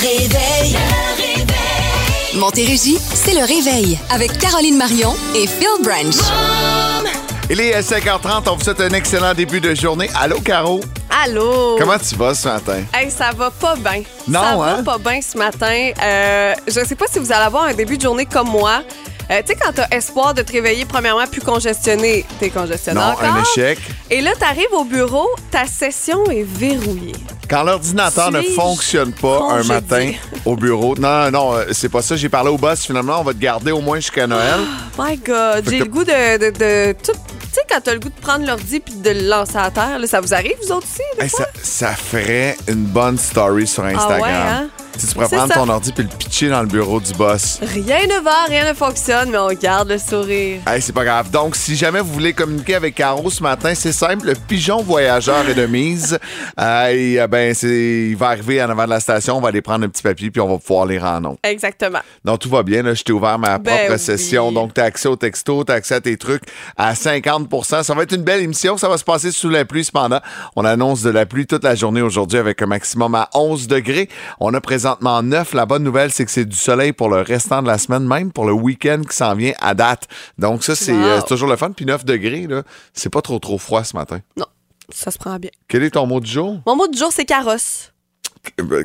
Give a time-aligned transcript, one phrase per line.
[0.00, 0.72] réveil.
[0.72, 2.38] Le réveil.
[2.38, 6.14] Montérégie, c'est le réveil avec Caroline Marion et Phil Branch.
[7.50, 10.08] Il est 5h30, on vous souhaite un excellent début de journée.
[10.14, 10.80] Allô, Caro?
[11.24, 11.76] Allô?
[11.78, 12.82] Comment tu vas ce matin?
[12.94, 14.02] Hey, ça va pas bien.
[14.26, 14.82] Non, ça hein?
[14.82, 15.90] va pas bien ce matin.
[16.02, 18.82] Euh, je sais pas si vous allez avoir un début de journée comme moi.
[19.30, 23.06] Euh, tu sais, quand t'as espoir de te réveiller, premièrement, plus congestionné, t'es congestionné Non,
[23.12, 23.22] encore.
[23.24, 23.78] un échec.
[24.10, 27.14] Et là, t'arrives au bureau, ta session est verrouillée.
[27.48, 30.12] Quand l'ordinateur ne Suis-je fonctionne pas un matin
[30.44, 30.96] au bureau.
[30.96, 32.16] Non, non, euh, c'est pas ça.
[32.16, 32.84] J'ai parlé au boss.
[32.86, 34.60] Finalement, on va te garder au moins jusqu'à Noël.
[34.98, 37.12] My God, Fait j'ai que- le goût de, de, de tout.
[37.12, 39.98] Tu sais, quand t'as le goût de prendre l'ordi puis de le lancer à terre,
[39.98, 41.02] là, ça vous arrive, vous autres aussi?
[41.18, 41.46] des Hey, fois?
[41.62, 44.20] ça, ça ferait une bonne story sur Instagram.
[44.20, 44.68] ouais, hein?
[44.94, 45.60] Tu sais, tu pourrais prendre ça.
[45.60, 47.58] ton ordi puis le pitcher dans le bureau du boss.
[47.62, 50.60] Rien ne va, rien ne fonctionne, mais on garde le sourire.
[50.66, 51.30] Hey, c'est pas grave.
[51.30, 54.26] Donc, si jamais vous voulez communiquer avec Caro ce matin, c'est simple.
[54.26, 56.18] Le pigeon voyageur est de mise.
[56.58, 59.36] Euh, et, ben, il va arriver en avant de la station.
[59.38, 61.38] On va aller prendre un petit papier puis on va pouvoir lire en nom.
[61.42, 62.00] Exactement.
[62.24, 62.82] Donc, tout va bien.
[62.82, 63.98] Là, je t'ai ouvert ma Ben propre oui.
[63.98, 64.52] session.
[64.52, 66.42] Donc, tu as accès au texto, tu as accès à tes trucs
[66.76, 68.76] à 50% Ça va être une belle émission.
[68.76, 70.20] Ça va se passer sous la pluie, cependant.
[70.56, 74.08] On annonce de la pluie toute la journée aujourd'hui avec un maximum à 11 degrés.
[74.38, 75.52] On a présentement 9.
[75.52, 78.32] La bonne nouvelle, c'est que c'est du soleil pour le restant de la semaine, même
[78.32, 80.08] pour le week-end qui s'en vient à date.
[80.38, 80.98] Donc, ça, c'est Wow.
[81.04, 81.70] euh, toujours le fun.
[81.72, 82.62] Puis 9 degrés, là,
[82.94, 84.20] c'est pas trop, trop froid ce matin.
[84.38, 84.46] Non,
[84.90, 85.50] ça se prend bien.
[85.68, 86.60] Quel est ton mot du jour?
[86.66, 87.92] Mon mot du jour, c'est carrosse.
[88.58, 88.84] Euh,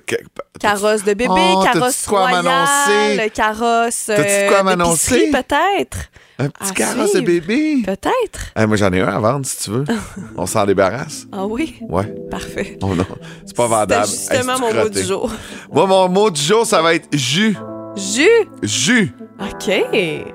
[0.60, 5.32] Carrosse de bébé, Oh, carrosse royale, carrosse euh, quoi m'annoncer?
[5.32, 5.98] peut-être?
[6.38, 7.26] Un petit À carrosse de suivre.
[7.26, 7.82] bébé.
[7.86, 8.52] Peut-être.
[8.56, 9.86] Hey, moi, j'en ai un à vendre, si tu veux.
[10.38, 11.28] On s'en débarrasse.
[11.32, 11.76] Ah oui?
[11.88, 12.14] Ouais.
[12.30, 12.78] Parfait.
[12.82, 13.06] Oh non,
[13.46, 14.06] c'est pas vendable.
[14.08, 15.32] C'était justement Hey, c'est mon mot du jour.
[15.72, 17.56] Moi, mon mot du jour, ça va être jus.
[17.96, 18.28] Jus?
[18.62, 19.14] Jus.
[19.40, 19.72] OK.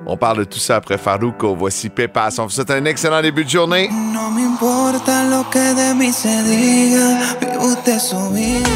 [0.06, 1.54] On parle de tout ça après Farouko.
[1.54, 2.34] Voici Pépas.
[2.38, 3.88] On vous souhaite un excellent début de journée.
[3.90, 8.68] No me importa lo que de mí se diga, vive usted su vida.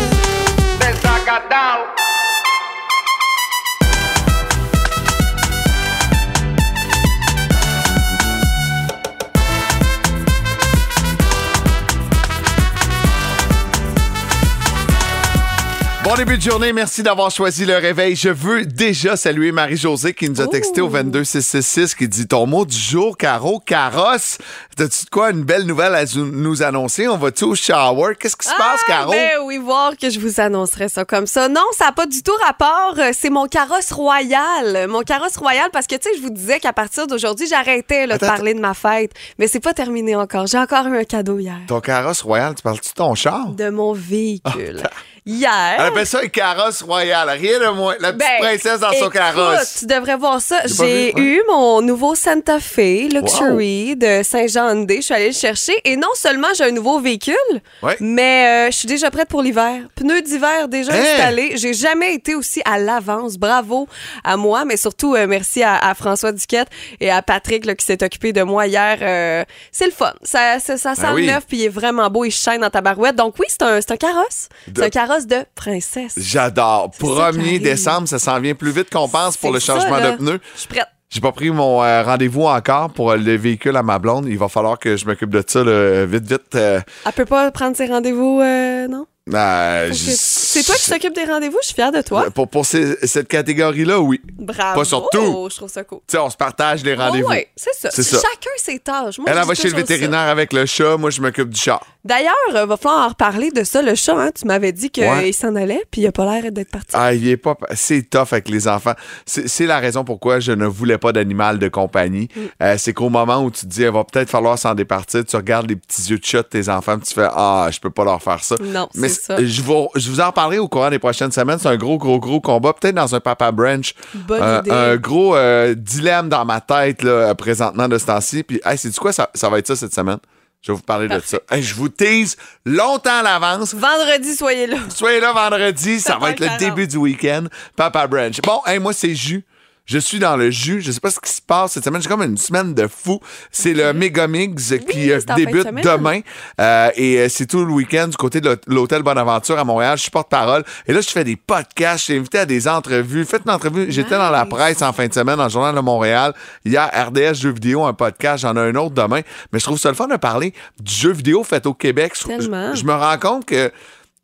[16.04, 16.74] Bon début de journée.
[16.74, 18.14] Merci d'avoir choisi le réveil.
[18.14, 22.66] Je veux déjà saluer Marie-Josée qui nous a texté au 22666 qui dit ton mot
[22.66, 24.36] du jour, Caro, carrosse.
[24.76, 27.08] T'as-tu de quoi une belle nouvelle à nous annoncer?
[27.08, 28.16] On va-tu au shower?
[28.20, 29.12] Qu'est-ce qui se passe, Ah, Caro?
[29.12, 31.48] Ben oui, voir que je vous annoncerai ça comme ça.
[31.48, 32.96] Non, ça n'a pas du tout rapport.
[32.98, 34.86] Euh, C'est mon carrosse royal.
[34.88, 38.18] Mon carrosse royal, parce que, tu sais, je vous disais qu'à partir d'aujourd'hui, j'arrêtais de
[38.18, 39.12] parler de ma fête.
[39.38, 40.48] Mais c'est pas terminé encore.
[40.48, 41.56] J'ai encore eu un cadeau hier.
[41.66, 43.48] Ton carrosse royal, tu parles-tu de ton char?
[43.52, 44.82] De mon véhicule.
[44.82, 45.76] Elle Hier.
[45.78, 47.28] appelle ça un carrosse royal.
[47.30, 47.94] Rien de moins.
[47.98, 49.76] La petite Ben, princesse dans son carrosse.
[49.80, 50.60] Tu devrais voir ça.
[50.66, 54.96] J'ai vu, eu mon nouveau Santa Fe Luxury de Saint-Jean-de-Dé.
[54.96, 55.72] Je suis allée le chercher.
[55.84, 57.34] Et non seulement j'ai un nouveau véhicule,
[57.82, 57.96] Ouais.
[58.00, 59.80] mais euh, je suis déjà prête pour l'hiver.
[59.94, 61.00] Pneus d'hiver déjà Hein?
[61.14, 61.56] installés.
[61.56, 63.38] J'ai jamais été aussi à l'avance.
[63.38, 63.88] Bravo
[64.24, 66.68] à moi, mais surtout euh, merci à, à François Duquette
[67.00, 68.98] et à Patrick là, qui s'est occupé de moi hier.
[69.00, 70.12] Euh, c'est le fun.
[70.22, 71.26] Ça, ça, ça sent Ben oui.
[71.28, 72.26] neuf puis il est vraiment beau.
[72.26, 73.16] Il shine dans ta barouette.
[73.16, 74.48] Donc oui, c'est un, carrosse.
[74.68, 76.14] De- C'est un carrosse de princesse.
[76.16, 76.90] J'adore.
[76.98, 77.62] C'est ça qui 1er arrive.
[77.62, 80.40] décembre, ça s'en vient plus vite qu'on pense pour le changement de pneus.
[80.54, 80.86] Je suis prête.
[81.10, 84.26] J'ai pas pris mon euh, rendez-vous encore pour euh, le véhicule à ma blonde.
[84.28, 86.54] Il va falloir que je m'occupe de ça là, vite, vite.
[86.56, 88.42] euh, Elle peut pas prendre ses rendez-vous,
[88.90, 89.06] non?
[89.26, 92.30] je- C'est toi qui s'occupe des rendez-vous, je suis fière de toi.
[92.32, 94.20] Pour, pour ces- cette catégorie-là, oui.
[94.32, 94.80] Bravo.
[94.80, 95.48] Pas sur tout.
[95.50, 96.00] Je trouve ça cool.
[96.06, 97.28] Tu sais, on se partage les rendez-vous.
[97.28, 97.90] Oh, ouais, c'est ça.
[97.90, 99.18] Chacun ses tâches.
[99.18, 99.76] Moi, Elle, elle va chez le ça.
[99.76, 100.96] vétérinaire avec le chat.
[100.96, 101.80] Moi, je m'occupe du chat.
[102.04, 103.80] D'ailleurs, euh, va falloir en reparler de ça.
[103.80, 105.32] Le chat, hein, tu m'avais dit qu'il Ouais.
[105.32, 106.88] s'en allait, puis il a pas l'air d'être parti.
[106.92, 107.56] Ah, il est pas.
[107.74, 108.92] C'est tough avec les enfants.
[109.24, 112.28] C'est la raison pourquoi je ne voulais pas d'animal de compagnie.
[112.34, 112.40] Mm.
[112.62, 115.34] Euh, c'est qu'au moment où tu te dis, il va peut-être falloir s'en départir, tu
[115.36, 117.90] regardes les petits yeux de chat de tes enfants, puis tu fais, ah, je peux
[117.90, 118.56] pas leur faire ça.
[118.60, 119.36] Non, c'est ça.
[119.44, 121.58] je vous, je vous en parlerai au courant des prochaines semaines.
[121.58, 122.74] C'est un gros, gros, gros combat.
[122.74, 123.94] Peut-être dans un Papa Branch.
[124.14, 124.70] Bonne un, idée.
[124.70, 128.42] un gros euh, dilemme dans ma tête, là, présentement, de ce temps-ci.
[128.42, 129.12] Puis, hey, c'est du quoi?
[129.12, 130.18] Ça, ça va être ça cette semaine?
[130.66, 131.36] Je vais vous parler Parfait.
[131.38, 131.54] de ça.
[131.56, 133.74] Hey, je vous tease longtemps à l'avance.
[133.74, 134.78] Vendredi, soyez là.
[134.88, 136.58] Soyez là vendredi, ça va être le 7h40.
[136.58, 137.44] début du week-end.
[137.76, 138.40] Papa Branch.
[138.42, 139.44] Bon, hey, moi, c'est jus.
[139.86, 140.80] Je suis dans le jus.
[140.80, 142.00] Je sais pas ce qui se passe cette semaine.
[142.00, 143.20] J'ai comme une semaine de fou.
[143.52, 146.20] C'est le Megamix qui euh, de débute demain.
[146.58, 149.98] Euh, et euh, c'est tout le week-end du côté de l'hôt- l'hôtel Bonaventure à Montréal.
[149.98, 150.64] Je suis porte-parole.
[150.86, 151.98] Et là, je fais des podcasts.
[151.98, 153.26] Je suis invité à des entrevues.
[153.26, 153.86] Faites une entrevue.
[153.90, 156.32] J'étais dans la presse en fin de semaine, dans le Journal de Montréal.
[156.64, 158.40] Hier, RDS Jeux vidéo, un podcast.
[158.42, 159.20] J'en ai un autre demain.
[159.52, 162.14] Mais je trouve ça le fun de parler du jeu vidéo fait au Québec.
[162.18, 162.74] Je- Tellement.
[162.74, 163.70] je- je me rends compte que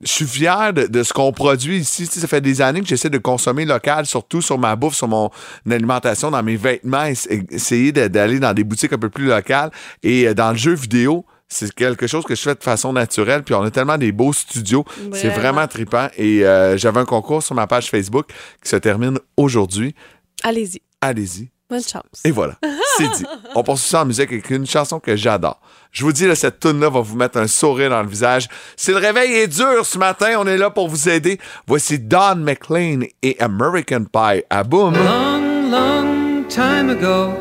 [0.03, 2.07] je suis fier de, de ce qu'on produit ici.
[2.07, 5.31] Ça fait des années que j'essaie de consommer local, surtout sur ma bouffe, sur mon
[5.71, 9.71] alimentation, dans mes vêtements, ess- essayer de- d'aller dans des boutiques un peu plus locales.
[10.03, 13.43] Et euh, dans le jeu vidéo, c'est quelque chose que je fais de façon naturelle.
[13.43, 14.85] Puis on a tellement des beaux studios.
[15.13, 15.39] C'est Vraiment.
[15.41, 16.09] vraiment trippant.
[16.17, 18.27] Et euh, j'avais un concours sur ma page Facebook
[18.63, 19.95] qui se termine aujourd'hui.
[20.43, 20.81] Allez-y.
[21.01, 21.51] Allez-y.
[21.71, 22.03] Bonne chance.
[22.25, 22.55] Et voilà,
[22.97, 23.25] c'est dit.
[23.55, 25.61] On poursuit ça en musique avec une chanson que j'adore.
[25.93, 28.49] Je vous dis, là, cette tune là va vous mettre un sourire dans le visage.
[28.77, 31.39] Si le réveil est dur ce matin, on est là pour vous aider.
[31.67, 34.95] Voici Don McLean et American Pie à Boom.
[34.95, 37.33] Long, long time ago,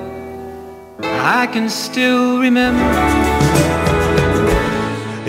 [1.02, 3.79] I can still remember.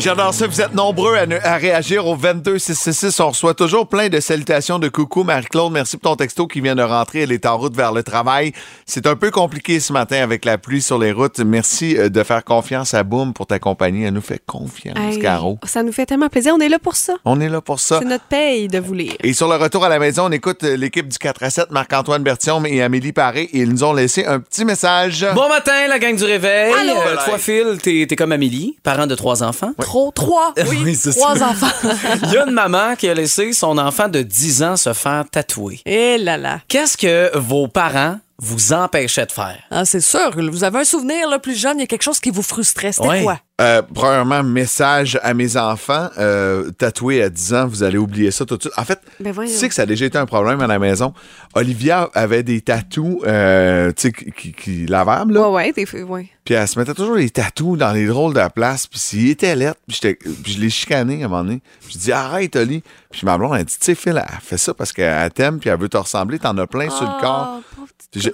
[0.00, 0.46] J'adore ça.
[0.46, 3.20] Vous êtes nombreux à, ne- à réagir au 22666.
[3.20, 5.24] On reçoit toujours plein de salutations de coucou.
[5.24, 7.20] Marie-Claude, merci pour ton texto qui vient de rentrer.
[7.20, 8.52] Elle est en route vers le travail.
[8.86, 11.38] C'est un peu compliqué ce matin avec la pluie sur les routes.
[11.40, 14.06] Merci euh, de faire confiance à Boom pour t'accompagner.
[14.06, 15.58] Elle nous fait confiance, Hey, Caro.
[15.64, 16.54] Ça nous fait tellement plaisir.
[16.56, 17.14] On est là pour ça.
[17.26, 17.98] On est là pour ça.
[18.00, 19.12] C'est notre paye de vous lire.
[19.22, 21.70] Et sur le retour à la maison, on écoute euh, l'équipe du 4 à 7,
[21.72, 23.42] Marc-Antoine Bertium et Amélie Paré.
[23.52, 25.26] Et ils nous ont laissé un petit message.
[25.34, 26.72] Bon matin, la gang du réveil.
[26.72, 26.94] Allô?
[26.98, 29.72] Euh, toi, Phil, t'es t'es comme Amélie, parent de trois enfants.
[30.14, 30.54] Trois.
[30.68, 31.48] Oui, Oui, c'est trois ça.
[31.48, 31.66] enfants.
[32.24, 35.24] Il y a une maman qui a laissé son enfant de 10 ans se faire
[35.30, 35.80] tatouer.
[35.84, 36.60] Eh là là.
[36.68, 39.58] Qu'est-ce que vos parents vous empêchaient de faire?
[39.70, 40.30] Ah, c'est sûr.
[40.34, 42.92] Vous avez un souvenir là, plus jeune, il y a quelque chose qui vous frustrait.
[42.92, 43.22] C'était Ouais.
[43.22, 43.38] quoi?
[43.60, 46.08] Euh, premièrement, message à mes enfants.
[46.16, 48.72] Euh, tatoué à 10 ans, vous allez oublier ça tout de suite.
[48.78, 51.12] En fait, Ben tu sais que ça a déjà été un problème à la maison.
[51.54, 55.50] Olivia avait des tatous, euh, tu sais, qui, qui, qui lavables, là.
[55.50, 56.30] Ouais, ouais, t'es fait, ouais.
[56.42, 58.86] Puis elle se mettait toujours les tatous dans les drôles de place.
[58.86, 60.00] Puis s'il était lettre, puis,
[60.46, 61.60] je l'ai chicané à un moment donné.
[61.82, 62.82] Puis je dis arrête, Oli.
[63.10, 65.68] Puis ma blonde, elle dit, tu sais, Phil, elle fait ça parce qu'elle t'aime, puis
[65.68, 66.38] elle veut te ressembler.
[66.38, 67.60] T'en as plein sur le corps.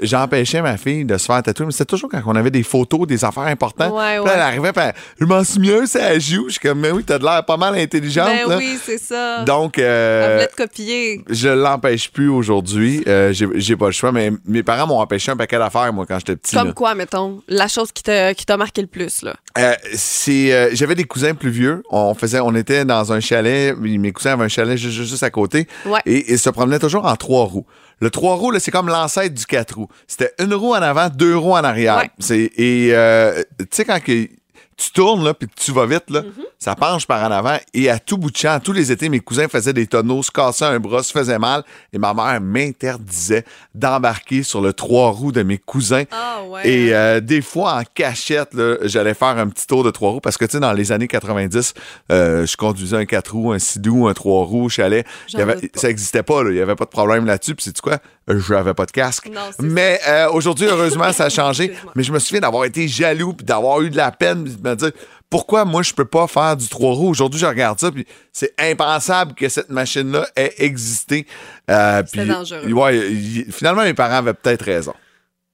[0.03, 3.07] J'empêchais ma fille de se faire tatouer, mais c'était toujours quand on avait des photos,
[3.07, 3.93] des affaires importantes.
[3.93, 6.45] Ouais, Puis elle arrivait, puis elle, je m'en suis mieux, ça joue.
[6.47, 8.27] Je suis comme, mais oui, t'as de l'air pas mal intelligente.
[8.29, 8.57] Ben là.
[8.59, 9.43] oui, c'est ça.
[9.45, 11.23] Donc, euh, te copier.
[11.29, 13.03] je l'empêche plus aujourd'hui.
[13.07, 16.19] Euh, J'ai pas le choix, mais mes parents m'ont empêché un paquet d'affaires, moi, quand
[16.19, 16.57] j'étais petit.
[16.57, 16.73] Comme là.
[16.73, 19.35] quoi, mettons, la chose qui t'a qui t'a marqué le plus, là?
[19.59, 23.75] Euh, c'est euh, j'avais des cousins plus vieux on faisait on était dans un chalet
[23.79, 26.01] mes cousins avaient un chalet juste, juste à côté Ouais.
[26.05, 27.65] et ils se promenaient toujours en trois roues
[28.01, 31.09] le trois roues là, c'est comme l'ancêtre du quatre roues c'était une roue en avant
[31.09, 32.11] deux roues en arrière Ouais.
[32.19, 34.29] c'est et euh, tu sais quand que
[34.77, 36.45] tu tournes là puis tu vas vite là Mm-hmm.
[36.59, 39.21] ça penche par en avant et à tout bout de champ tous les étés mes
[39.21, 43.45] cousins faisaient des tonneaux se cassaient un bras se faisaient mal et ma mère m'interdisait
[43.75, 46.69] d'embarquer sur le trois roues de mes cousins Ah ouais.
[46.69, 50.21] et euh, des fois, en cachette, là, j'allais faire un petit tour de trois roues
[50.21, 51.75] parce que, tu sais, dans les années 90,
[52.13, 55.07] euh, je conduisais un quatre roues, un sidou, un trois roues, chalet.
[55.33, 56.51] Y avait- ça n'existait pas, là.
[56.51, 57.55] il n'y avait pas de problème là-dessus.
[57.55, 57.99] Puis, c'est quoi?
[58.29, 59.29] Je n'avais pas de casque.
[59.33, 61.73] Non, c'est Mais euh, aujourd'hui, heureusement, ça a changé.
[61.95, 64.69] Mais je me souviens d'avoir été jaloux puis d'avoir eu de la peine puis de
[64.69, 64.91] me dire
[65.31, 67.09] pourquoi moi, je peux pas faire du trois roues?
[67.11, 71.27] Aujourd'hui, je regarde ça puis c'est impensable que cette machine-là ait existé.
[71.71, 72.73] Euh, puis- dangereux.
[72.73, 74.95] Ouais, y- finalement, mes parents avaient peut-être raison.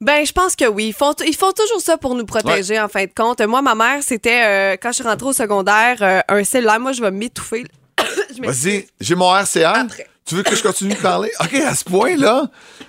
[0.01, 0.87] Ben, je pense que oui.
[0.89, 3.41] Ils font, ils font toujours ça pour nous protéger, en fin de compte.
[3.43, 6.81] Moi, ma mère, c'était, euh, quand je suis rentrée au secondaire, euh, un cellulaire.
[6.81, 7.65] Moi, je vais m'étouffer.
[8.43, 9.73] Vas-y, j'ai mon RCA.
[9.73, 10.07] Après.
[10.25, 11.31] Tu veux que je continue de parler?
[11.41, 12.45] OK, à ce point-là.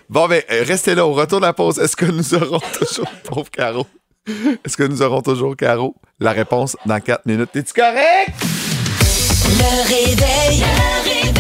[0.10, 1.06] Bon, ben, euh, restez là.
[1.06, 3.88] Au retour de la pause, est-ce que nous aurons toujours, pauvre Caro,
[4.64, 5.96] est-ce que nous aurons toujours Caro?
[6.20, 7.50] La réponse dans 4 minutes.
[7.56, 8.30] Es-tu correct?
[9.46, 10.60] Le réveil.
[10.60, 11.34] Le réveil.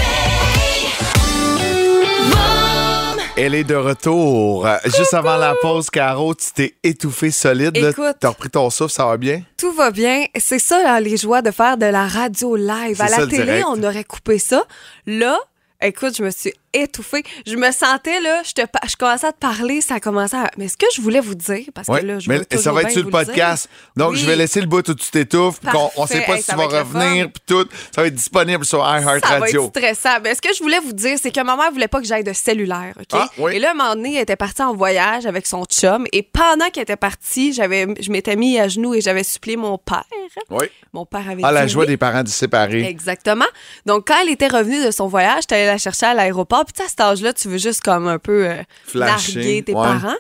[3.36, 4.68] Elle est de retour.
[4.68, 7.76] Euh, Juste avant la pause, Caro, tu t'es étouffé solide.
[7.76, 8.18] Écoute.
[8.20, 9.42] T'as repris ton souffle, ça va bien?
[9.58, 10.26] Tout va bien.
[10.38, 13.02] C'est ça, là, les joies de faire de la radio live.
[13.02, 14.64] À la télé, on aurait coupé ça.
[15.08, 15.40] Là,
[15.84, 17.24] écoute, je me suis étouffée.
[17.46, 20.50] Je me sentais, là, je, te, je commençais à te parler, ça commençait à...
[20.58, 22.92] Mais ce que je voulais vous dire, parce que là, je mais ça va être
[22.92, 23.68] sur le podcast.
[23.96, 24.06] dire.
[24.06, 24.20] Donc, Oui.
[24.20, 25.60] je vais laisser le bout où tu t'étouffes.
[25.96, 26.26] On sait Parfait.
[26.26, 27.68] pas Hey, si tu va vas revenir, puis tout.
[27.94, 29.66] Ça va être disponible sur Ça va iHeartRadio.
[29.66, 30.18] être stressant.
[30.24, 32.24] Mais ce que je voulais vous dire, c'est que ma mère voulait pas que j'aille
[32.24, 33.08] de cellulaire, OK?
[33.14, 33.56] Ah, oui.
[33.56, 36.06] Et là, un moment donné, elle était partie en voyage avec son chum.
[36.12, 39.78] Et pendant qu'elle était partie, j'avais, je m'étais mis à genoux et j'avais supplié mon
[39.78, 40.04] père.
[40.50, 40.66] Oui.
[40.94, 42.84] Mon père avait Ah, la joie des parents du séparés.
[42.86, 43.46] Exactement.
[43.86, 46.63] Donc, quand elle était revenue de son voyage, j'étais allée la chercher à l'aéroport.
[46.64, 49.64] Puis, tu sais, à cet âge-là, tu veux juste comme un peu euh, Flasher, narguer
[49.64, 49.82] tes ouais.
[49.82, 50.16] parents.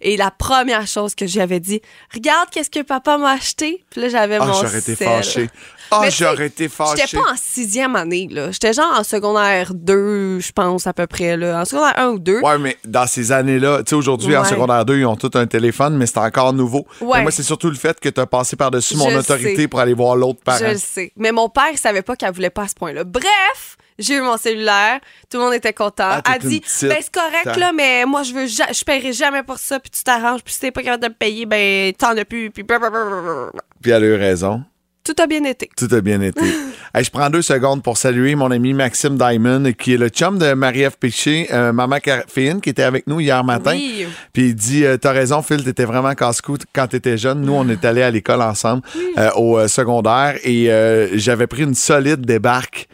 [0.00, 1.80] Et la première chose que j'avais dit,
[2.14, 3.84] regarde qu'est-ce que papa m'a acheté.
[3.90, 5.50] Puis là, j'avais Ah, mon j'aurais été fâché.
[5.90, 7.02] Ah, j'aurais été fâché.
[7.04, 8.50] J'étais pas en sixième année, là.
[8.50, 11.60] J'étais genre en secondaire 2, je pense, à peu près, là.
[11.60, 12.40] En secondaire 1 ou 2.
[12.40, 15.46] Ouais, mais dans ces années-là, tu sais, aujourd'hui, en secondaire 2, ils ont tout un
[15.46, 16.86] téléphone, mais c'est encore nouveau.
[17.00, 17.18] Ouais.
[17.18, 19.68] Mais moi, c'est surtout le fait que tu as passé par-dessus mon autorité sais.
[19.68, 20.58] pour aller voir l'autre parent.
[20.58, 21.12] Je le sais.
[21.16, 23.04] Mais mon père, il savait pas qu'elle voulait pas à ce point-là.
[23.04, 25.00] Bref, j'ai eu mon cellulaire.
[25.30, 26.04] Tout le monde était content.
[26.08, 29.42] Ah, elle dit, ben c'est correct, là, mais moi, je veux, ja- je paierai jamais
[29.42, 32.16] pour ça, puis tu t'arranges, puis si t'es pas capable de me payer, ben t'en
[32.16, 32.64] as plus, puis.
[32.64, 34.62] Puis elle a eu raison.
[35.04, 35.70] Tout a bien été.
[35.76, 36.40] Tout a bien été.
[36.94, 40.38] Hey, je prends deux secondes pour saluer mon ami Maxime Diamond, qui est le chum
[40.38, 43.72] de Marie-Ève Péché, euh, maman caféine, qui était avec nous hier matin.
[43.74, 44.06] Oui.
[44.32, 47.42] Puis il dit euh, T'as raison, Phil, t'étais vraiment casse-cou quand t'étais jeune.
[47.42, 48.80] Nous, on est allés à l'école ensemble
[49.18, 50.70] euh, au euh, secondaire et
[51.18, 52.88] j'avais pris une solide débarque.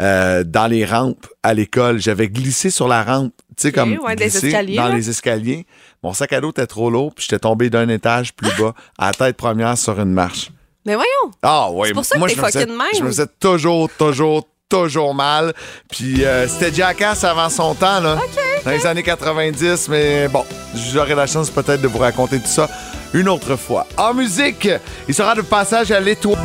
[0.00, 4.16] Euh, dans les rampes à l'école, j'avais glissé sur la rampe, tu sais comme ouais,
[4.16, 4.94] glissé escaliers, dans là.
[4.94, 5.66] les escaliers.
[6.02, 9.06] Mon sac à dos était trop lourd, puis j'étais tombé d'un étage plus bas, à
[9.06, 10.50] la tête première sur une marche.
[10.86, 11.32] Mais voyons.
[11.42, 12.86] Ah oui, C'est pour ça que moi t'es je me faisais- fucké de même.
[12.96, 15.52] Je me faisais toujours, toujours, toujours mal.
[15.90, 18.16] Puis euh, c'était Jackass avant son temps, là.
[18.64, 20.44] Dans les années 90, mais bon,
[20.92, 22.68] j'aurai la chance peut-être de vous raconter tout ça
[23.14, 23.86] une autre fois.
[23.96, 24.68] En musique,
[25.08, 26.38] il sera de passage à l'étoile.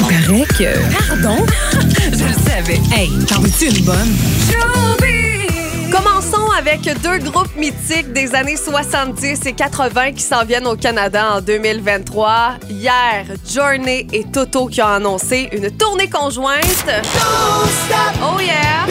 [0.00, 1.08] Paraît que.
[1.22, 1.44] Pardon?
[2.18, 2.80] Je le savais.
[2.92, 4.16] Hey, t'en veux-tu une bonne?
[5.90, 11.36] Commençons avec deux groupes mythiques des années 70 et 80 qui s'en viennent au Canada
[11.36, 12.54] en 2023.
[12.68, 16.90] Hier, Journey et Toto qui ont annoncé une tournée conjointe.
[18.22, 18.86] Oh yeah!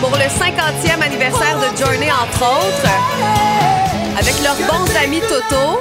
[0.00, 2.90] Pour le 50e anniversaire de Journey, entre autres.
[4.18, 5.80] Avec leurs bons amis Toto.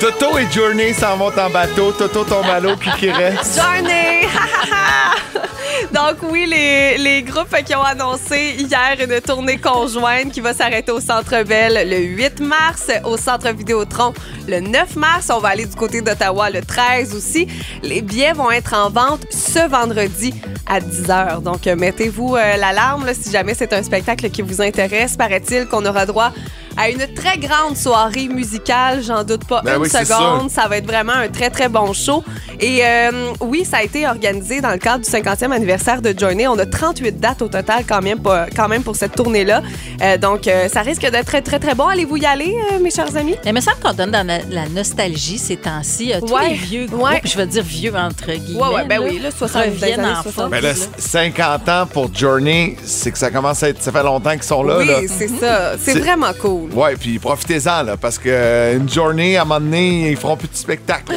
[0.00, 1.92] Toto et Journey s'en vont en bateau.
[1.92, 3.58] Toto tombe à l'eau, qui qui reste?
[3.58, 4.26] Journey!
[5.92, 10.92] Donc oui, les, les groupes qui ont annoncé hier une tournée conjointe qui va s'arrêter
[10.92, 14.12] au Centre Bell le 8 mars, au Centre Vidéotron
[14.48, 15.30] le 9 mars.
[15.34, 17.48] On va aller du côté d'Ottawa le 13 aussi.
[17.82, 20.34] Les billets vont être en vente ce vendredi
[20.66, 21.42] à 10h.
[21.42, 25.16] Donc mettez-vous euh, l'alarme là, si jamais c'est un spectacle qui vous intéresse.
[25.16, 26.32] Paraît-il qu'on aura droit
[26.76, 30.50] à une très grande soirée musicale, j'en doute pas Ben une oui, seconde.
[30.50, 32.22] Ça va être vraiment un très, très bon show.
[32.60, 36.46] Et euh, oui, ça a été organisé dans le cadre du 50e anniversaire de Journey.
[36.46, 39.62] On a 38 dates au total quand même, pas- quand même pour cette tournée-là.
[40.02, 41.86] Euh, donc, euh, ça risque d'être très, très, très bon.
[41.88, 43.36] Allez-vous y aller, euh, mes chers amis?
[43.44, 46.12] Il me semble qu'on donne dans la, la nostalgie ces temps-ci.
[46.12, 47.20] Euh, Tous Ouais, les vieux groupes, ouais.
[47.24, 48.62] je veux dire vieux entre guillemets.
[48.62, 50.32] Ouais, ouais, ben là, oui, là, 60 reviennent années en 60.
[50.34, 50.50] force.
[50.50, 50.78] Mais là, là.
[50.98, 53.82] 50 ans pour Journey, c'est que ça commence à être.
[53.82, 54.78] Ça fait longtemps qu'ils sont là.
[54.78, 54.94] oui, là.
[55.08, 55.72] c'est ça.
[55.78, 56.70] C'est vraiment cool.
[56.72, 60.36] Ouais, puis profitez-en, là, parce que euh, une journée, à un moment donné, ils feront
[60.36, 61.12] plus de spectacle.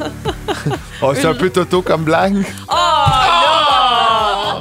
[1.02, 2.36] oh, c'est un peu Toto comme blague.
[2.68, 3.93] Oh, là!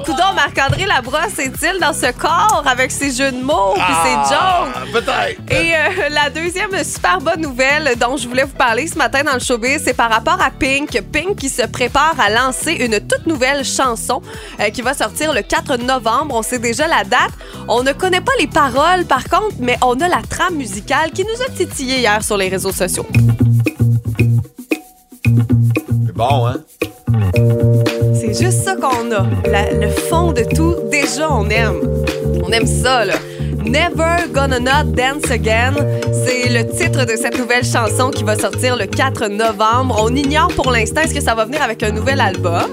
[0.04, 4.74] Coudon, Marc-André Labrosse est-il dans ce corps avec ses jeux de mots puis ses jokes?
[4.76, 5.42] Ah, Peut-être.
[5.52, 9.34] Et euh, la deuxième super bonne nouvelle dont je voulais vous parler ce matin dans
[9.34, 11.02] le showbiz, c'est par rapport à Pink.
[11.12, 14.22] Pink qui se prépare à lancer une toute nouvelle chanson
[14.60, 16.36] euh, qui va sortir le 4 novembre.
[16.36, 17.32] On sait déjà la date.
[17.70, 21.24] On ne connaît pas les paroles par contre, mais on a la trame musicale qui
[21.24, 23.08] nous a titillé hier sur les réseaux sociaux.
[25.26, 26.56] C'est bon, hein?
[28.40, 29.28] Juste ça qu'on a.
[29.80, 31.82] Le fond de tout, déjà, on aime.
[32.44, 33.14] On aime ça, là.
[33.64, 35.74] Never Gonna Not Dance Again.
[36.26, 40.00] C'est le titre de cette nouvelle chanson qui va sortir le 4 novembre.
[40.02, 42.72] On ignore pour l'instant est-ce que ça va venir avec un nouvel album.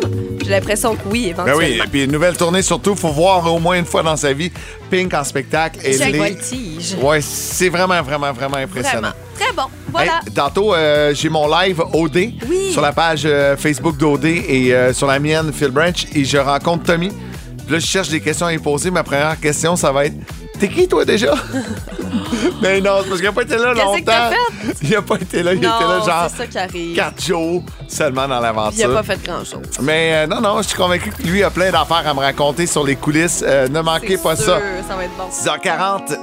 [0.50, 1.59] J'ai l'impression que oui, Ben éventuellement.
[1.76, 4.33] oui, et puis une nouvelle tournée, surtout, faut voir au moins une fois dans sa
[4.33, 4.50] vie
[4.90, 5.78] Pink en spectacle.
[5.85, 6.97] Et les- voltige.
[7.00, 9.11] Ouais, c'est vraiment, vraiment, vraiment impressionnant.
[9.12, 9.14] Vraiment.
[9.38, 9.62] Très bon.
[9.92, 10.21] Voilà.
[10.26, 12.73] Hey, tantôt, euh, j'ai mon live OD Oui.
[12.73, 16.37] sur la page euh, Facebook d'OD et euh, sur la mienne, Phil Branch, et je
[16.38, 17.11] rencontre Tommy.
[17.11, 18.90] Puis là, je cherche des questions à lui poser.
[18.90, 20.16] Ma première question, ça va être
[20.61, 21.33] T'es qui, toi, déjà?
[22.61, 24.31] Mais non, c'est parce qu'il n'a pas été là que longtemps.
[24.83, 25.55] Il n'a pas été là.
[25.55, 26.95] Il non, était là, genre, ça qui arrive.
[26.95, 28.93] quatre jours seulement dans Il a l'aventure.
[28.93, 29.62] pas fait grand-chose.
[29.81, 32.67] Mais euh, non, non, je suis convaincu que lui a plein d'affaires à me raconter
[32.67, 33.43] sur les coulisses.
[33.47, 34.61] Euh, ne manquez pas sûr, ça.
[34.87, 35.29] Ça va être bon.
[35.31, 36.19] 6h40.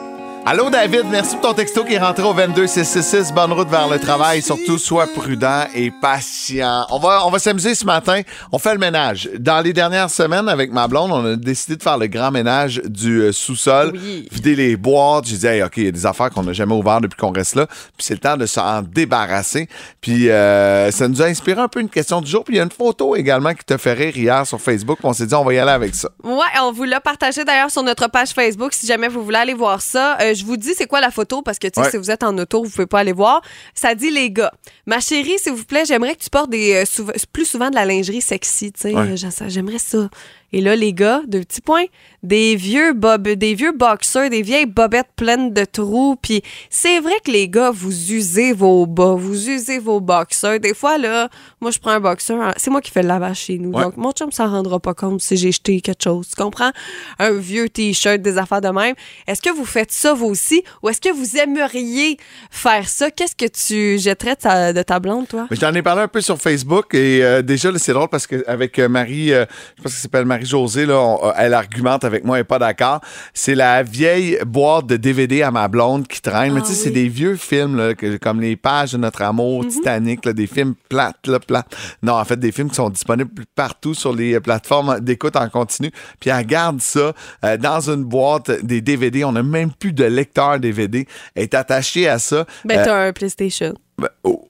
[0.49, 3.33] Allô David, merci pour ton texto qui est rentré au 22666.
[3.33, 4.41] Bonne route vers le travail.
[4.41, 6.87] Surtout, sois prudent et patient.
[6.89, 8.21] On va, on va s'amuser ce matin.
[8.53, 9.29] On fait le ménage.
[9.37, 12.81] Dans les dernières semaines, avec ma blonde, on a décidé de faire le grand ménage
[12.85, 13.91] du euh, sous-sol.
[13.93, 14.29] Oui.
[14.31, 15.25] Vider les boîtes.
[15.27, 17.33] J'ai dit, hey, OK, il y a des affaires qu'on n'a jamais ouvertes depuis qu'on
[17.33, 17.65] reste là.
[17.67, 19.67] Puis c'est le temps de s'en débarrasser.
[19.99, 22.45] Puis euh, ça nous a inspiré un peu une question du jour.
[22.45, 24.99] Puis il y a une photo également qui te fait rire hier sur Facebook.
[25.03, 26.07] On s'est dit, on va y aller avec ça.
[26.23, 29.53] Ouais, on vous l'a partagé d'ailleurs sur notre page Facebook si jamais vous voulez aller
[29.53, 30.17] voir ça.
[30.21, 31.41] Euh, je vous dis c'est quoi la photo?
[31.41, 31.91] Parce que tu sais Ouais.
[31.91, 33.41] si vous êtes en auto, vous pouvez pas aller voir.
[33.73, 34.51] Ça dit les gars,
[34.85, 37.85] ma chérie, s'il vous plaît, j'aimerais que tu portes des euh, plus souvent de la
[37.85, 39.13] lingerie sexy, tu sais, Ouais.
[39.13, 40.09] Euh, j'aimerais ça.
[40.53, 41.85] Et là les gars, deux petits points,
[42.23, 47.15] des vieux bob des vieux boxers, des vieilles bobettes pleines de trous, puis c'est vrai
[47.23, 50.59] que les gars vous usez vos bas, vous usez vos boxers.
[50.59, 51.29] Des fois là,
[51.61, 53.71] moi je prends un boxer, hein, c'est moi qui fais le lavage chez nous.
[53.71, 53.83] Ouais.
[53.83, 56.27] Donc mon chum s'en rendra pas compte si j'ai jeté quelque chose.
[56.29, 56.71] Tu comprends?
[57.19, 58.95] Un vieux t-shirt, des affaires de même.
[59.27, 60.63] Est-ce que vous faites ça vous aussi?
[60.81, 62.17] Ou est-ce que vous aimeriez
[62.51, 63.11] faire ça?
[63.11, 65.47] Qu'est-ce que tu jetterais de ta, de ta blonde, toi?
[65.51, 68.79] J'en ai parlé un peu sur Facebook et euh, déjà, là, c'est drôle parce qu'avec
[68.79, 69.45] Marie, euh,
[69.77, 73.01] je pense qu'elle s'appelle Marie-Josée, là, on- elle argumente avec moi, elle n'est pas d'accord.
[73.33, 76.53] C'est la vieille boîte de DVD à ma blonde qui traîne.
[76.53, 79.21] Mais Ah tu sais, c'est des vieux films, là, que- comme Les Pages de notre
[79.23, 79.69] amour, Mhm.
[79.69, 81.75] Titanic, là, des films plates, là, plates.
[82.03, 85.49] Non, en fait, des films qui sont disponibles partout sur les euh, plateformes d'écoute en
[85.49, 85.91] continu.
[86.19, 87.13] Puis elle garde ça
[87.43, 89.23] euh, dans une boîte des DVD.
[89.23, 91.07] On n'a même plus de lecteur DVD.
[91.35, 92.45] Elle est attachée à ça.
[92.65, 93.73] Ben, Euh, t'as un PlayStation.
[93.97, 94.47] ben, oh.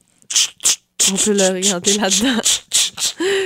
[1.12, 2.42] On peut le regarder là-dedans.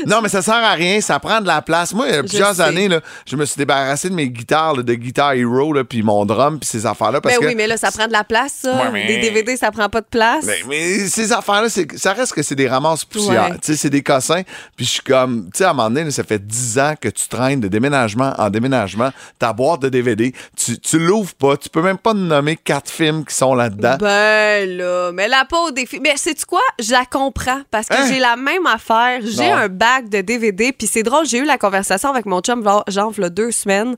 [0.07, 1.93] Non, mais ça sert à rien, ça prend de la place.
[1.93, 2.61] Moi, il y a plusieurs sais.
[2.61, 6.01] années, là, je me suis débarrassé de mes guitares, là, de Guitar Hero, là, puis
[6.01, 7.19] mon drum, puis ces affaires-là.
[7.21, 8.73] Parce Ben que, oui, mais là, ça prend de la place, ça.
[8.75, 10.45] Ouais, mais- Des DVD, ça prend pas de place.
[10.45, 11.67] Ben, mais ces affaires-là,
[11.97, 13.51] ça reste que c'est des ramasses poussières.
[13.51, 13.57] Ouais.
[13.61, 14.41] C'est des cossins.
[14.75, 16.93] Puis je suis comme, tu sais, à un moment donné, là, ça fait 10 ans
[16.99, 19.11] que tu traînes de déménagement en déménagement.
[19.39, 21.57] Ta boîte de DVD, tu, tu l'ouvres pas.
[21.57, 23.97] Tu peux même pas nommer quatre films qui sont là-dedans.
[23.99, 26.01] Ben là, mais la peau des filles.
[26.01, 26.61] Mais sais-tu quoi?
[26.79, 28.05] Je la comprends parce que Hein?
[28.07, 29.19] j'ai la même affaire.
[29.23, 32.63] J'ai un bac de DVD, puis c'est drôle, j'ai eu la conversation avec mon chum,
[32.87, 33.95] genre, deux semaines.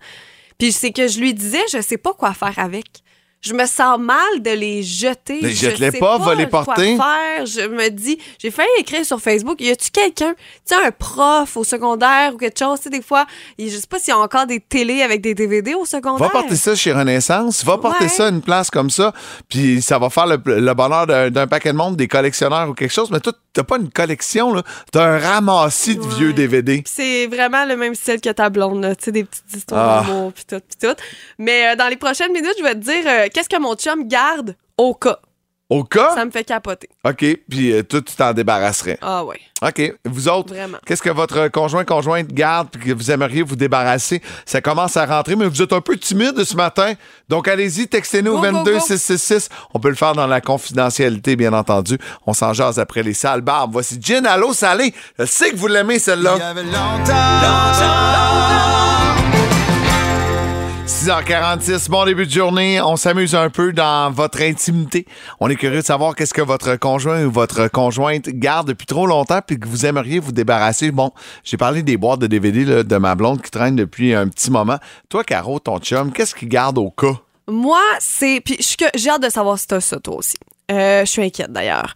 [0.58, 2.86] Puis c'est que je lui disais, je sais pas quoi faire avec.
[3.44, 5.40] Je me sens mal de les jeter.
[5.42, 6.96] Mais Je jette-les pas, va les quoi porter.
[6.96, 7.46] faire.
[7.46, 11.58] Je me dis, j'ai failli écrire sur Facebook, y a-tu quelqu'un, tu sais, un prof
[11.58, 13.26] au secondaire ou quelque chose, tu sais, des fois,
[13.60, 16.26] je sais pas s'il y a encore des télés avec des DVD au secondaire.
[16.28, 18.10] Va porter ça chez Renaissance, va porter Ouais.
[18.10, 19.14] ça à une place comme ça,
[19.50, 22.94] puis ça va faire le, le bonheur d'un paquet de monde, des collectionneurs ou quelque
[22.94, 23.12] chose.
[23.12, 24.64] Mais toi, t'as pas une collection, là.
[24.92, 26.16] T'as un ramassis de Ouais.
[26.18, 26.82] vieux DVD.
[26.86, 28.96] C'est vraiment le même style que ta blonde, là.
[28.96, 30.04] Tu sais, des petites histoires Ah.
[30.08, 30.96] d'amour, puis tout, puis tout.
[31.40, 34.08] Mais euh, dans les prochaines minutes, je vais te dire euh, qu'est-ce que mon chum
[34.08, 35.20] garde au cas?
[35.70, 36.88] Au cas, Ça me fait capoter.
[37.04, 39.00] OK, puis euh, toi, tu t'en débarrasserais.
[39.02, 39.94] Ah ouais, OK.
[40.06, 40.78] Vous autres, vraiment.
[40.86, 44.22] qu'est-ce que votre conjoint, conjointe garde puis que vous aimeriez vous débarrasser?
[44.46, 46.94] Ça commence à rentrer, mais vous êtes un peu timide ce matin.
[47.28, 48.80] Donc, allez-y, textez-nous au Go, go, 22 go.
[48.82, 49.50] 666.
[49.74, 51.98] On peut le faire dans la confidentialité, bien entendu.
[52.28, 53.72] On s'en jase après les sales barbes.
[53.72, 54.94] Voici Gin Allo Salé.
[55.18, 56.38] Je sais que vous l'aimez, celle-là.
[61.04, 62.80] 6h46, bon début de journée.
[62.80, 65.06] On s'amuse un peu dans votre intimité.
[65.42, 69.06] On est curieux de savoir qu'est-ce que votre conjoint ou votre conjointe garde depuis trop
[69.06, 70.92] longtemps puis que vous aimeriez vous débarrasser.
[70.92, 71.12] Bon,
[71.44, 74.78] j'ai parlé des boîtes de DVD de ma blonde qui traîne depuis un petit moment.
[75.10, 77.20] Toi, Caro, ton chum, qu'est-ce qu'il garde au cas?
[77.50, 78.40] Moi, c'est.
[78.40, 78.58] Puis
[78.96, 80.38] j'ai hâte de savoir si t'as ça, toi aussi.
[80.72, 81.94] Euh, je suis inquiète d'ailleurs.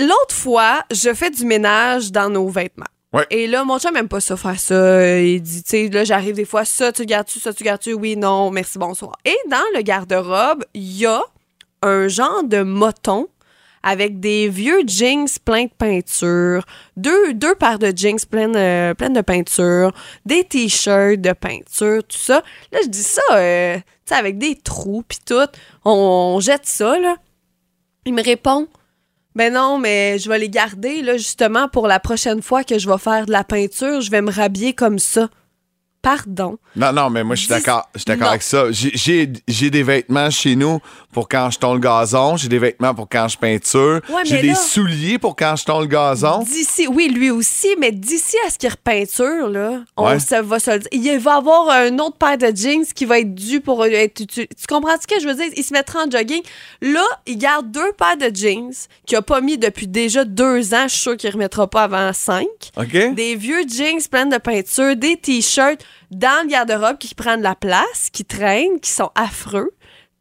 [0.00, 2.86] L'autre fois, je fais du ménage dans nos vêtements.
[3.30, 5.18] Et là, mon chum aime pas ça faire ça.
[5.20, 8.16] Il dit, tu sais, là, j'arrive des fois, ça, tu gardes-tu, ça, tu gardes-tu, oui,
[8.16, 9.16] non, merci, bonsoir.
[9.24, 11.22] Et dans le garde-robe, il y a
[11.82, 13.28] un genre de moton
[13.82, 16.64] avec des vieux jeans pleins de peinture,
[16.96, 19.92] deux, deux paires de jeans pleines, euh, de peinture,
[20.26, 22.42] des t-shirts de peinture, tout ça.
[22.72, 25.48] Là, je dis ça, euh, tu sais, avec des trous, puis tout.
[25.84, 27.16] On jette ça, là.
[28.04, 28.68] Il me répond,
[29.38, 32.90] ben non, mais je vais les garder, là, justement, pour la prochaine fois que je
[32.90, 35.28] vais faire de la peinture, je vais me rhabiller comme ça.
[36.16, 36.56] Pardon.
[36.74, 37.86] Non, non, mais moi, je suis d'accord.
[37.94, 38.64] Je suis d'accord avec ça.
[38.70, 39.26] J'ai-
[39.68, 40.78] des vêtements chez nous
[41.12, 42.36] pour quand je tond le gazon.
[42.38, 44.00] J'ai des vêtements pour quand je peinture.
[44.08, 46.38] Ouais, J'ai des là- souliers pour quand je tond le gazon.
[46.44, 50.18] D'ici, oui, lui aussi, mais d'ici à ce qu'il repeinture, là, on Ouais.
[50.18, 50.88] se va se le dire.
[50.92, 54.48] Il va avoir un autre paire de jeans qui va être dû pour être utilisé.
[54.58, 55.52] Tu comprends ce que je veux dire?
[55.58, 56.42] Il se mettra en jogging.
[56.80, 58.72] Là, il garde deux paires de jeans
[59.04, 60.84] qu'il a pas mis depuis déjà deux ans.
[60.84, 62.46] Je suis sûre qu'il remettra pas avant cinq.
[62.78, 63.14] OK?
[63.14, 68.10] Des vieux jeans pleins de peinture, des t-shirts dans le garde-robe qui prennent la place,
[68.12, 69.70] qui traînent, qui sont affreux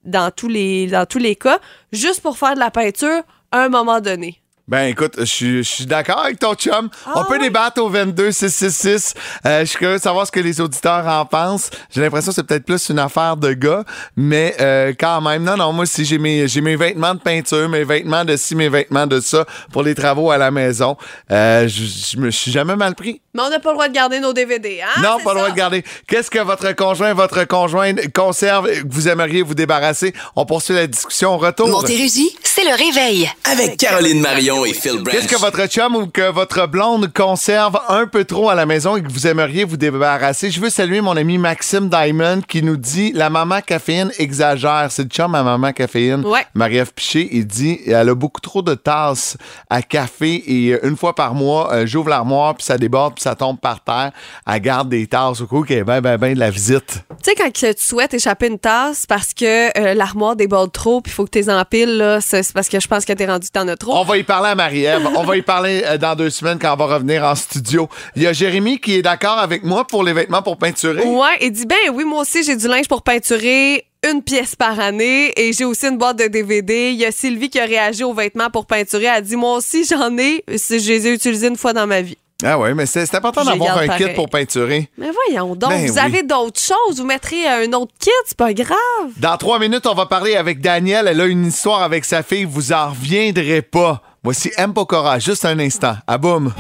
[0.04, 1.60] dans tous les, dans tous les cas,
[1.91, 4.41] juste pour faire de la peinture à un moment donné.
[4.69, 6.89] Ben écoute, je suis- je suis d'accord avec ton chum.
[7.06, 9.13] Ah On peut débattre au 22 666.
[9.45, 11.69] Euh, je suis curieux de savoir ce que les auditeurs en pensent.
[11.89, 13.86] J'ai l'impression que c'est peut-être plus une affaire de gars,
[14.17, 17.69] mais euh, quand même, non, non, moi si j'ai mes j'ai mes vêtements de peinture,
[17.69, 20.97] mes vêtements de ci, mes vêtements de ça pour les travaux à la maison.
[21.32, 23.21] Euh, je je me suis jamais mal pris.
[23.34, 25.01] Mais on n'a pas le droit de garder nos DVD, hein?
[25.01, 25.84] non, pas le droit de garder.
[26.10, 30.13] Qu'est-ce que votre conjoint, votre conjointe conserve, et que vous aimeriez vous débarrasser?
[30.36, 31.69] On poursuit la discussion retour.
[31.69, 33.32] Montérégie, c'est le réveil.
[33.45, 35.12] Avec Caroline Marion et Phil Branch.
[35.12, 38.96] Qu'est-ce que votre chum ou que votre blonde conserve un peu trop à la maison
[38.96, 40.52] et que vous aimeriez vous débarrasser?
[40.52, 44.88] Je veux saluer mon ami Maxime Diamond qui nous dit la maman caféine exagère.
[44.89, 46.26] C'est le chum à maman caféine.
[46.26, 46.46] Ouais.
[46.54, 49.38] Marie-Ève Piché, il dit elle a beaucoup trop de tasses
[49.70, 53.24] à café et euh, une fois par mois, euh, j'ouvre l'armoire puis ça déborde puis
[53.24, 54.12] ça tombe par terre.
[54.46, 57.04] Elle garde des tasses au coup qu'il y ait ben, ben, ben de la visite.
[57.24, 61.12] Tu sais, quand tu souhaites échapper une tasse parce que euh, l'armoire déborde trop puis
[61.12, 63.48] il faut que tu les empiles, là, c'est parce que je pense que t'es rendu
[63.48, 63.96] que t'en as trop.
[63.96, 65.07] On va y parler à Marie-Ève.
[65.15, 67.88] On va y parler euh, dans deux semaines quand on va revenir en studio.
[68.15, 71.03] Il y a Jérémy qui est d'accord avec moi pour les vêtements pour peinturer.
[71.03, 74.79] Ouais, et dit ben oui, moi aussi j'ai du linge pour peinturer une pièce par
[74.79, 76.91] année et j'ai aussi une boîte de DVD.
[76.91, 79.05] Il y a Sylvie qui a réagi aux vêtements pour peinturer.
[79.05, 82.01] Elle a dit moi aussi j'en ai, je les ai utilisés une fois dans ma
[82.01, 82.17] vie.
[82.43, 84.88] Ah oui, mais c'est important d'avoir un kit pour peinturer.
[84.99, 85.99] Mais voyons donc, Ben vous oui.
[85.99, 86.99] avez d'autres choses.
[86.99, 88.77] Vous mettrez un autre kit, c'est pas grave.
[89.17, 91.07] Dans trois minutes, on va parler avec Danielle.
[91.07, 92.43] Elle a une histoire avec sa fille.
[92.45, 94.03] Vous en reviendrez pas.
[94.28, 94.74] Voici M.
[94.74, 95.96] Pokora, juste un instant.
[96.06, 96.54] À boum.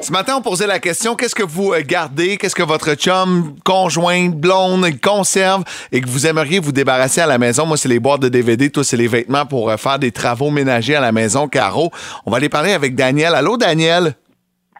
[0.00, 3.54] Ce matin, on posait la question qu'est-ce que vous euh, gardez, qu'est-ce que votre chum,
[3.62, 5.62] conjoint, blonde conserve?
[5.92, 7.66] Et que vous aimeriez vous débarrasser à la maison?
[7.66, 10.48] Moi, c'est les boîtes de DVD, toi, c'est les vêtements pour euh, faire des travaux
[10.50, 11.90] ménagers à la maison, Caro.
[12.24, 13.34] On va aller parler avec Danielle.
[13.34, 14.14] Allô, Danielle?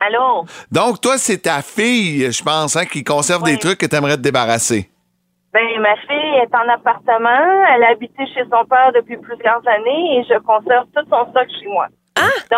[0.00, 0.46] Allô?
[0.72, 4.16] Donc, toi, c'est ta fille, je pense, hein, qui conserve des trucs que tu aimerais
[4.16, 4.88] te débarrasser.
[5.56, 7.44] Ben, ma fille est en appartement.
[7.74, 11.48] Elle a habité chez son père depuis plusieurs années et je conserve tout son stock
[11.58, 11.86] chez moi.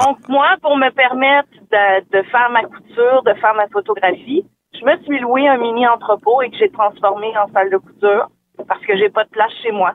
[0.01, 4.45] Donc, moi, pour me permettre de, de faire ma couture, de faire ma photographie,
[4.79, 8.29] je me suis loué un mini entrepôt et que j'ai transformé en salle de couture
[8.67, 9.93] parce que j'ai pas de place chez moi.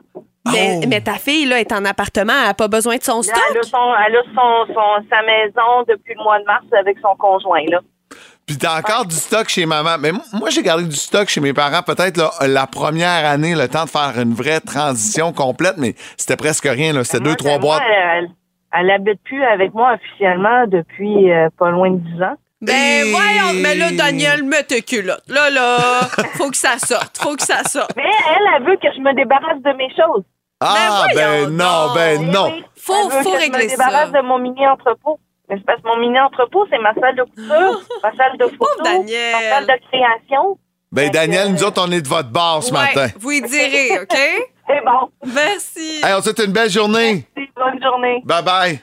[0.52, 3.22] Mais, mais ta fille, là, est en appartement, elle n'a pas besoin de son Là,
[3.22, 3.44] stock.
[3.50, 6.98] elle a, son, elle a son, son- sa maison depuis le mois de mars avec
[7.00, 7.80] son conjoint, là.
[8.46, 9.96] Puis t'as encore du stock chez maman.
[9.98, 13.68] Mais moi, j'ai gardé du stock chez mes parents peut-être là, la première année, le
[13.68, 16.92] temps de faire une vraie transition complète, mais c'était presque rien.
[16.92, 17.04] là.
[17.04, 17.82] C'était deux, trois Moi, boîtes.
[17.90, 18.28] Elle,
[18.72, 22.34] elle habite plus avec moi officiellement depuis euh, pas loin de 10 ans.
[22.60, 25.22] Ben voyons, mais là, Daniel, mets tes culottes.
[25.28, 25.78] Là, là,
[26.36, 27.92] faut que ça sorte, faut que ça sorte.
[27.96, 30.24] Mais elle, elle veut que je me débarrasse de mes choses.
[30.60, 32.52] Ah, ben non, ben non.
[32.76, 34.22] Faut, Elle veut faut que je régler me débarrasse ça.
[34.22, 35.18] de mon mini entrepôt.
[35.50, 38.44] Mais c'est parce que mon mini entrepôt, c'est ma salle de couture, ma salle de
[38.44, 40.58] photo, ma salle de création.
[40.92, 43.08] Ben Daniel, nous autres, on est de votre bar ce matin.
[43.18, 44.16] Vous y direz, OK?
[44.66, 45.10] C'est bon.
[45.26, 46.00] Merci.
[46.02, 47.26] Hey, on te souhaite une belle journée.
[47.56, 48.22] Bonne journée.
[48.24, 48.80] Bye bye.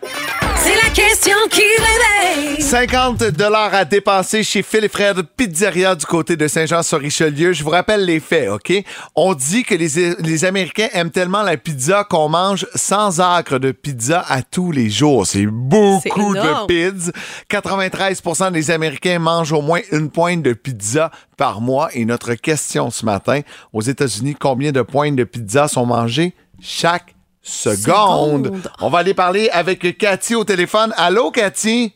[0.64, 2.62] C'est la question qui réveille.
[2.62, 7.52] 50 dollars à dépenser chez Phil et Fred Pizzeria du côté de Saint-Jean-sur-Richelieu.
[7.52, 8.72] Je vous rappelle les faits, OK?
[9.16, 13.72] On dit que les, les Américains aiment tellement la pizza qu'on mange sans acre de
[13.72, 15.26] pizza à tous les jours.
[15.26, 16.68] C'est beaucoup de énorme.
[16.68, 17.12] pizza.
[17.50, 21.90] 93% des Américains mangent au moins une pointe de pizza par mois.
[21.94, 23.42] Et notre question ce matin,
[23.74, 28.48] aux États-Unis, combien de pointes de pizza sont mangées chaque seconde?
[28.48, 28.72] Seconde.
[28.82, 30.94] On va aller parler avec Cathy au téléphone.
[30.98, 31.94] Allô, Cathy?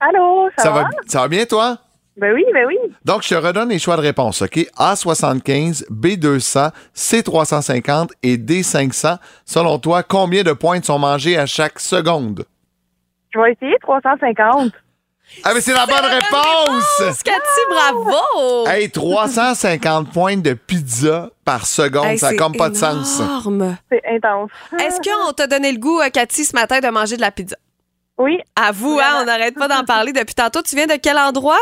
[0.00, 0.88] Allô, ça, va?
[1.06, 1.78] Ça va bien, toi?
[2.16, 2.78] Ben oui, ben oui.
[3.04, 4.56] Donc, je te redonne les choix de réponse, OK?
[4.78, 9.18] A75, B200, C350 et D500.
[9.44, 12.44] Selon toi, combien de pointes sont mangées à chaque seconde?
[13.34, 14.72] Je vais essayer 350.
[15.44, 17.22] Ah, mais c'est la bonne réponse!
[17.22, 18.66] Cathy, bravo!
[18.68, 23.20] Hey, 350 pointes de pizza par seconde, Hey, ça n'a c'est comme pas de sens.
[23.20, 23.76] énorme.
[23.90, 24.50] C'est intense.
[24.80, 27.56] Est-ce qu'on t'a donné le goût, euh, Cathy, ce matin, de manger de la pizza?
[28.18, 28.38] Oui.
[28.56, 30.62] Avoue, hein, on n'arrête pas d'en parler depuis tantôt.
[30.62, 31.58] Tu viens de quel endroit?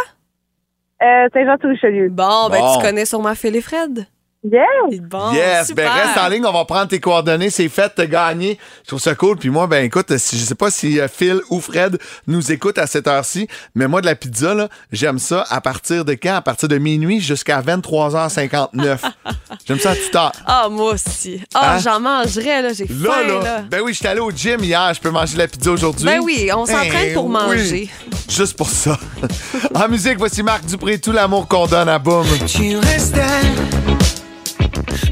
[1.03, 2.09] Euh, Saint-Jean-sur-Richelieu.
[2.11, 2.77] Bon, ben Bon.
[2.77, 4.07] tu connais sûrement Phil et Fred.
[4.45, 5.01] Yes!
[5.01, 5.91] Bon, yes, super.
[5.95, 8.59] ben reste en ligne, on va prendre tes coordonnées, c'est fait, t'as gagné.
[8.83, 9.39] Je trouve ça cool.
[9.39, 12.77] Puis moi, ben écoute, si, je sais pas si euh, Phil ou Fred nous écoutent
[12.77, 16.35] à cette heure-ci, mais moi de la pizza, là, j'aime ça à partir de quand?
[16.35, 18.99] À partir de minuit jusqu'à 23h59.
[19.67, 20.33] j'aime ça à toute heure.
[20.45, 21.43] Ah, moi aussi.
[21.55, 21.79] Ah, Hein?
[21.83, 22.73] j'en mangerais, là.
[22.75, 23.63] J'ai Là, faim, là, là.
[23.71, 26.05] ben oui, j'étais allé au gym hier, je peux manger de la pizza aujourd'hui.
[26.05, 27.33] Ben oui, on s'entraîne Ben pour oui.
[27.33, 27.91] manger.
[28.29, 28.99] Juste pour ça.
[29.75, 32.27] en musique, voici Marc Dupré, tout l'amour qu'on donne à Boom.
[32.47, 33.23] Tu restais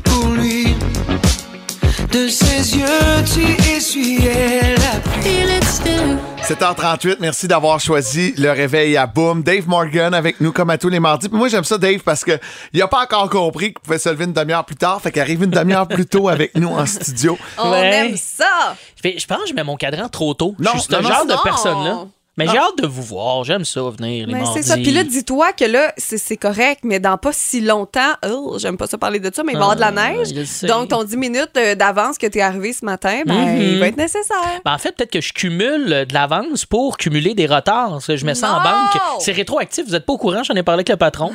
[0.05, 0.75] pour lui.
[2.11, 5.43] De ses yeux, tu essuyais la pluie.
[6.43, 9.43] 7h38, merci d'avoir choisi le réveil à Boom.
[9.43, 11.29] Dave Morgan avec nous comme à tous les mardis.
[11.29, 12.39] Puis moi, j'aime ça, Dave, parce que
[12.73, 15.01] il a pas encore compris qu'il pouvait se lever une demi-heure plus tard.
[15.01, 17.39] Fait qu'il arrive une demi-heure plus tôt avec nous en studio.
[17.59, 18.77] On aime ça!
[19.03, 20.55] Je, pense que je mets mon cadran trop tôt.
[20.59, 21.35] Non, je suis ce non, genre non.
[21.37, 22.07] de personne-là.
[22.39, 23.45] Mais j'ai hâte de vous voir.
[23.45, 24.55] J'aime ça, venir les Mais mardis.
[24.63, 24.75] c'est ça.
[24.77, 28.79] Puis là, dis-toi que là, c'est c'est correct, mais dans pas si longtemps, oh, j'aime
[28.79, 30.29] pas ça parler de ça, mais il va y avoir de la Ah, neige.
[30.35, 30.67] je sais.
[30.67, 33.61] Donc, ton 10 minutes euh, d'avance que tu es arrivé ce matin, ben, Mhm.
[33.63, 34.61] il va être nécessaire.
[34.65, 37.91] Ben, en fait, peut-être que je cumule euh, de l'avance pour cumuler des retards.
[37.91, 38.65] Parce que je mets ça en Non!
[38.65, 39.01] banque.
[39.21, 39.85] C'est rétroactif.
[39.87, 40.43] Vous n'êtes pas au courant.
[40.43, 41.33] J'en ai parlé avec le patron.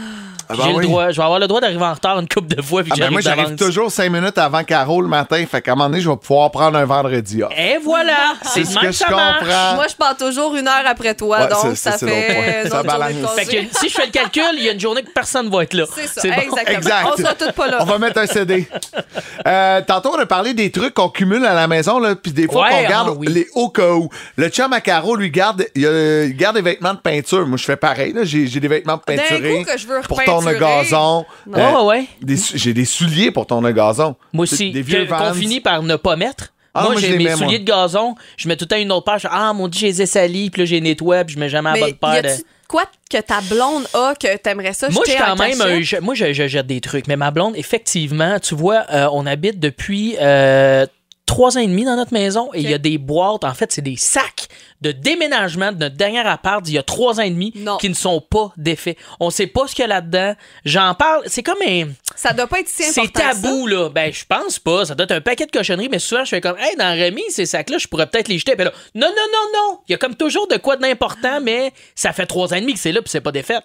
[0.50, 2.56] Ah J'ai ben le droit, je vais avoir le droit d'arriver en retard une couple
[2.56, 2.84] de fois.
[2.84, 5.44] Puis Ah ben moi, j'arrive toujours cinq minutes avant Caro le matin.
[5.50, 7.52] Fait qu'à un moment donné, je vais pouvoir prendre un vendredi off.
[7.58, 8.34] Et voilà!
[8.44, 9.76] C'est ce que que je comprends.
[9.76, 13.32] Moi, je pars toujours une heure après toi, Ouais, donc ça, fait une Ça balance.
[13.36, 15.52] Fait que si je fais le calcul, il y a une journée que personne ne
[15.52, 15.86] va être là.
[15.94, 16.42] C'est ça, bon.
[16.42, 16.78] exactement.
[16.78, 17.08] Exact.
[17.14, 17.78] On sera toutes pas là.
[17.82, 18.68] On va mettre un CD.
[19.46, 22.48] Euh, tantôt, on a parlé des trucs qu'on cumule à la maison, là, puis des
[22.48, 23.28] fois Ouais, qu'on garde ah oui.
[23.30, 24.10] les au cas où.
[24.36, 27.46] Le chum à Caro, lui, garde, il, garde des vêtements de peinture.
[27.46, 28.14] Moi, je fais pareil.
[28.14, 28.22] là.
[28.24, 30.02] J'ai des vêtements D'un peinturés coup que je veux
[30.39, 30.60] repeinturer.
[30.84, 31.26] gazon.
[31.47, 32.38] Ouais, ouais, ouais.
[32.56, 34.15] J'ai des souliers pour tourner le gazon.
[34.34, 36.54] Moi aussi, Des vieux que- qu'on finit par ne pas mettre.
[36.73, 37.38] Ah, moi, j'ai mes mets, moi.
[37.38, 39.17] souliers de gazon, je mets tout le temps une autre paire.
[39.17, 41.50] je ah, mon dieu, je les ai salis, puis là, j'ai nettoie, puis je mets
[41.50, 42.21] jamais la bonne paire.
[42.21, 45.82] de- quoi que ta blonde a que t'aimerais ça Moi, je suis quand même un-
[45.82, 47.08] je- moi, je, je jette des trucs.
[47.08, 50.86] Mais ma blonde, effectivement, tu vois, euh, on habite depuis euh,
[51.28, 53.72] trois ans et demi dans notre maison et il y a des boîtes, en fait,
[53.72, 54.48] c'est des sacs
[54.82, 57.94] de déménagement de notre dernier appart d'il y a trois ans et demi qui ne
[57.94, 58.98] sont pas défaits.
[59.20, 60.34] On sait pas ce qu'il y a là-dedans.
[60.66, 61.90] J'en parle, c'est comme un...
[62.16, 63.42] Ça doit pas être si C'est important ça.
[63.42, 63.90] tabou, là.
[63.90, 64.86] Ben, je pense pas.
[64.86, 67.24] Ça doit être un paquet de cochonneries, mais souvent, je fais comme, hey, dans Rémi,
[67.30, 68.56] ces sacs-là, je pourrais peut-être les jeter.
[68.56, 69.80] Puis là, non, non, non, non.
[69.88, 72.74] Il y a comme toujours de quoi d'important, mais ça fait trois ans et demi
[72.74, 73.60] que c'est là, puis c'est pas défait.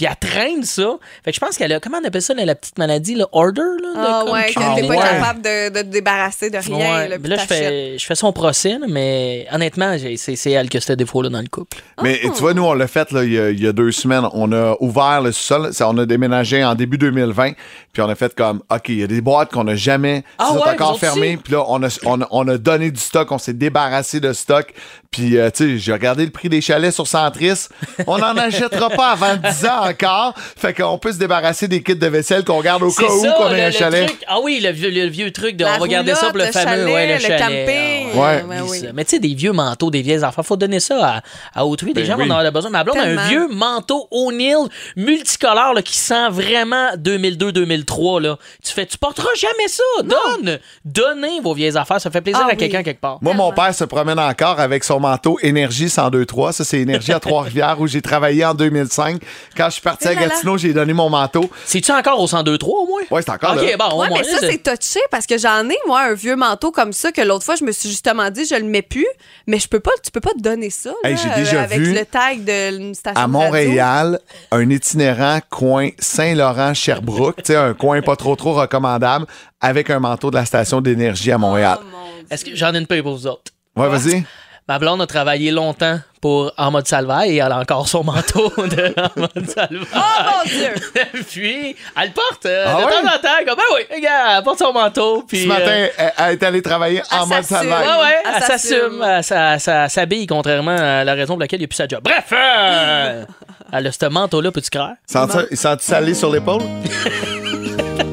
[0.00, 0.96] Puis elle traîne ça.
[1.22, 3.26] Fait que je pense qu'elle a, comment on appelle ça, la, la petite maladie, là,
[3.32, 3.88] order, là?
[3.98, 4.96] Ah de- ouais, que t'es pas Ouais.
[4.96, 6.76] capable de, de te débarrasser de rien.
[6.78, 7.08] Ouais.
[7.08, 10.50] là, Mais puis là, je fais, je fais son procès, là, mais honnêtement, j'ai- c'est
[10.52, 11.76] elle qui a ce défaut-là dans le couple.
[12.02, 12.30] Mais Oh.
[12.34, 14.24] tu vois, nous, on l'a fait là, il, y a, il y a deux semaines.
[14.32, 15.74] On a ouvert le sol.
[15.74, 17.52] Ça, on a déménagé en début 2020.
[17.92, 20.24] Puis on a fait comme, OK, il y a des boîtes qu'on n'a jamais.
[20.38, 21.36] Ah qui sont ouais, encore fermées.
[21.36, 23.30] Puis là, on a, on, a, on a donné du stock.
[23.32, 24.72] On s'est débarrassé de stock.
[25.10, 27.66] Puis, euh, tu sais, j'ai regardé le prix des chalets sur Centris.
[28.06, 30.34] On n'en achètera pas avant 10 ans encore.
[30.56, 33.48] Fait qu'on peut se débarrasser des kits de vaisselle qu'on garde au cas où qu'on
[33.48, 34.06] le- ait un le chalet.
[34.06, 36.38] truc- ah oui, le vieux, le vieux truc de La on va garder ça pour
[36.38, 37.66] le fameux le ouais, le, chalet, le chalet.
[37.66, 37.99] camping.
[38.14, 38.42] Ouais.
[38.42, 38.86] Oublie oui.
[38.94, 41.22] Mais tu sais, des vieux manteaux, des vieilles affaires, faut donner ça à,
[41.60, 41.92] à autrui.
[41.92, 42.26] Des Ben gens oui.
[42.28, 42.70] vont en avoir besoin.
[42.70, 48.20] Ma blonde a un vieux manteau O'Neill multicolore là, qui sent vraiment 2002-2003.
[48.22, 48.36] là.
[48.64, 49.82] Tu fais, tu porteras jamais ça.
[50.02, 50.58] Donne.
[50.84, 52.00] Donnez vos vieilles affaires.
[52.00, 52.56] Ça fait plaisir Ah à oui.
[52.56, 53.18] quelqu'un quelque part.
[53.20, 56.52] Moi, mon père se promène encore avec son manteau Énergie 1023.
[56.52, 59.20] Ça, c'est Énergie à Trois-Rivières où j'ai travaillé en 2005.
[59.56, 60.14] Quand je suis parti à.
[60.14, 61.48] Gatineau, j'ai donné mon manteau.
[61.64, 63.00] C'est-tu encore au 102.3 au moins?
[63.10, 63.76] Ouais, c'est encore OK, là.
[63.78, 64.18] bon, au Ouais, moins.
[64.18, 67.22] mais ça, c'est touché parce que j'en ai, moi, un vieux manteau comme ça que
[67.22, 69.06] l'autre fois, je me suis justement dit, je le mets plus,
[69.46, 70.92] mais je peux pas, tu peux pas te donner ça.
[71.04, 73.46] Hey, là, j'ai déjà avec vu le tag de station à de radio.
[73.46, 74.18] Montréal,
[74.50, 79.26] un itinérant coin Saint-Laurent-Sherbrooke, tu sais, un coin pas trop trop recommandable,
[79.60, 81.78] avec un manteau de la station d'énergie à Montréal.
[81.80, 82.34] Oh, mon.
[82.34, 83.52] Est-ce que j'en ai une peu pour vous autres?
[83.76, 84.24] ouais, vas-y.
[84.68, 88.52] Ma blonde a travaillé longtemps pour En mode Salvaille et elle a encore son manteau
[88.58, 89.86] de En mode Salvaille.
[89.94, 90.74] Oh mon Dieu!
[91.28, 92.90] puis, elle le porte euh, Ah de ouais?
[92.92, 93.44] temps en temps.
[93.46, 95.24] Comme, ben oui, regarde, elle porte son manteau.
[95.26, 97.68] Puis, Ce matin, euh, elle, elle est allée travailler en mode s'assume.
[97.68, 97.80] salvaire.
[97.98, 99.70] ouais, ouais, Elle elle s'assume.
[99.82, 102.00] Elle s'habille, contrairement à la raison pour laquelle il n'y a plus sa job.
[102.04, 103.24] Bref, euh,
[103.72, 104.92] elle a ce manteau-là, peux-tu croire?
[105.10, 106.62] Sens-tu il sent-tu salé sur l'épaule?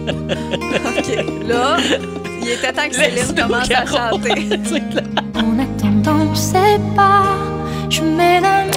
[0.10, 1.26] OK.
[1.48, 1.78] Là,
[2.42, 4.50] il était temps que Céline commence à chanter.
[6.78, 7.24] Je sais pas,
[7.90, 8.70] je m'éloigne.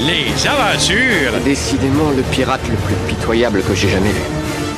[0.00, 4.22] Les aventures, Décidément le pirate le plus pitoyable que j'ai jamais vu.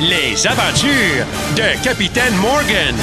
[0.01, 2.95] les aventures de Capitaine Morgan.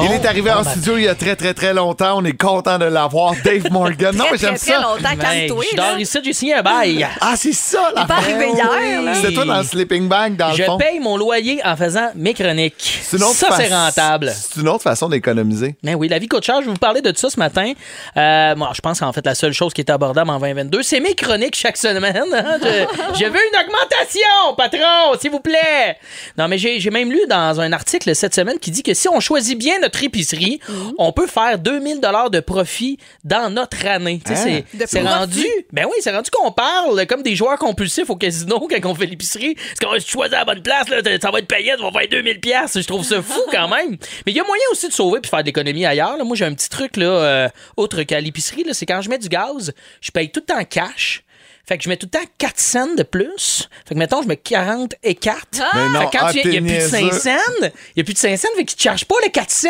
[0.00, 0.70] Bon, il est arrivé bon en matin.
[0.70, 2.18] studio il y a très, très, très longtemps.
[2.18, 3.34] On est content de l'avoir.
[3.44, 4.14] Dave Morgan.
[4.16, 4.80] Non, mais j'aime très, très ça.
[4.80, 5.64] longtemps, Ben, calme-toi.
[5.72, 5.90] je là.
[5.90, 7.06] dors ici, j'ai signé un bail.
[7.20, 9.14] Ah, c'est ça, la Il est pas arrivé hier, là.
[9.14, 10.78] C'était toi dans le sleeping bag, dans Je le fond.
[10.78, 13.00] paye mon loyer en faisant mes chroniques.
[13.02, 14.32] C'est une autre Ça, c'est rentable.
[14.34, 15.76] C'est une autre façon d'économiser.
[15.82, 16.56] Mais oui, la vie coûte cher.
[16.60, 17.72] Je vais vous parler de ça ce matin.
[18.16, 21.00] Euh, moi, je pense qu'en fait, la seule chose qui est abordable en 2022, c'est
[21.00, 22.16] mes chroniques chaque semaine.
[22.32, 22.58] hein.
[22.62, 22.66] Je,
[23.18, 25.96] je veux une augmentation, patron, s'il vous plaît.
[26.38, 29.08] Non, mais j'ai j'ai même lu dans un article cette semaine qui dit que si
[29.08, 30.92] on choisit bien notre épicerie, Mhm.
[30.98, 34.20] on peut faire 2000 dollars de profit dans notre année.
[34.24, 34.84] Tu sais, Hein?
[34.86, 35.44] c'est- rendu.
[35.72, 39.06] Ben oui, c'est rendu qu'on parle comme des joueurs compulsifs au casino quand on fait
[39.06, 39.54] l'épicerie.
[39.54, 42.08] Parce qu'on va choisir la bonne place, là, ça va être payé, on va faire
[42.10, 42.78] 2000 pièces.
[42.80, 43.96] Je trouve ça fou quand même.
[44.26, 46.16] Mais il y a moyen aussi de sauver puis faire de l'économie ailleurs.
[46.16, 46.24] là.
[46.24, 49.28] Moi, j'ai un petit truc là, euh, autre qu'à l'épicerie, c'est quand je mets du
[49.28, 51.22] gaz, je paye tout le temps cash.
[51.70, 53.68] Fait que je mets tout le temps 4 cents de plus.
[53.86, 55.38] Fait que mettons, je mets 40 et 4.
[55.52, 57.18] Mais non, fait que quand ah, tu il n'y a plus de 5 niaiseux.
[57.20, 57.30] cents.
[57.60, 59.68] Il n'y a plus de 5 cents, fait qu'ils te chargent pas les 4 cents.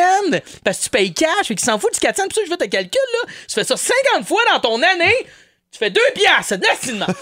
[0.65, 2.23] Parce que tu payes cash, fait qu'ils s'en foutent du 4 cents.
[2.27, 3.31] Puis ça, je fais tes calculs, là.
[3.47, 5.15] Tu fais ça 50 fois dans ton année.
[5.71, 7.07] Tu fais 2 piastres, nastinement.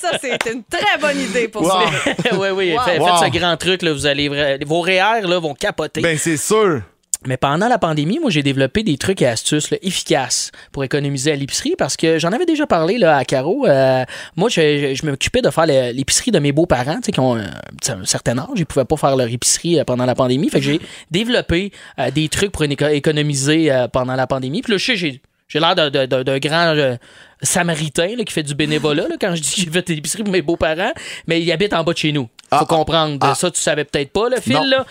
[0.00, 1.70] Ça, c'est une très bonne idée pour Wow.
[1.70, 2.34] ça.
[2.34, 2.72] oui, oui.
[2.74, 2.80] Wow.
[2.84, 3.06] Fait- Wow.
[3.18, 3.92] Faites ce grand truc, là.
[3.92, 4.28] Vous allez,
[4.66, 6.00] vos REER, là, vont capoter.
[6.00, 6.82] Ben, c'est sûr.
[7.26, 11.36] Mais pendant la pandémie, moi, j'ai développé des trucs et astuces efficaces pour économiser à
[11.36, 13.66] l'épicerie parce que j'en avais déjà parlé là, à Caro.
[13.66, 14.04] Euh,
[14.36, 18.48] moi, je, m'occupais de faire l'épicerie de mes beaux-parents, qui ont un, certain âge.
[18.56, 20.48] Ils pouvaient pas faire leur épicerie euh, pendant la pandémie.
[20.50, 20.80] Fait j'ai
[21.10, 24.62] développé euh, des trucs pour éco- économiser pendant la pandémie.
[24.62, 25.20] Puis là, je sais, j'ai.
[25.54, 26.96] L'air d'un- grand
[27.42, 30.92] samaritain qui fait du bénévolat quand je dis que j'ai fait l'épicerie pour mes beaux-parents,
[31.26, 32.26] mais il habite en bas de chez nous.
[32.52, 33.18] Faut Ah, comprendre.
[33.22, 33.34] ah.
[33.34, 34.84] Ça, tu savais peut-être pas, le fil, là.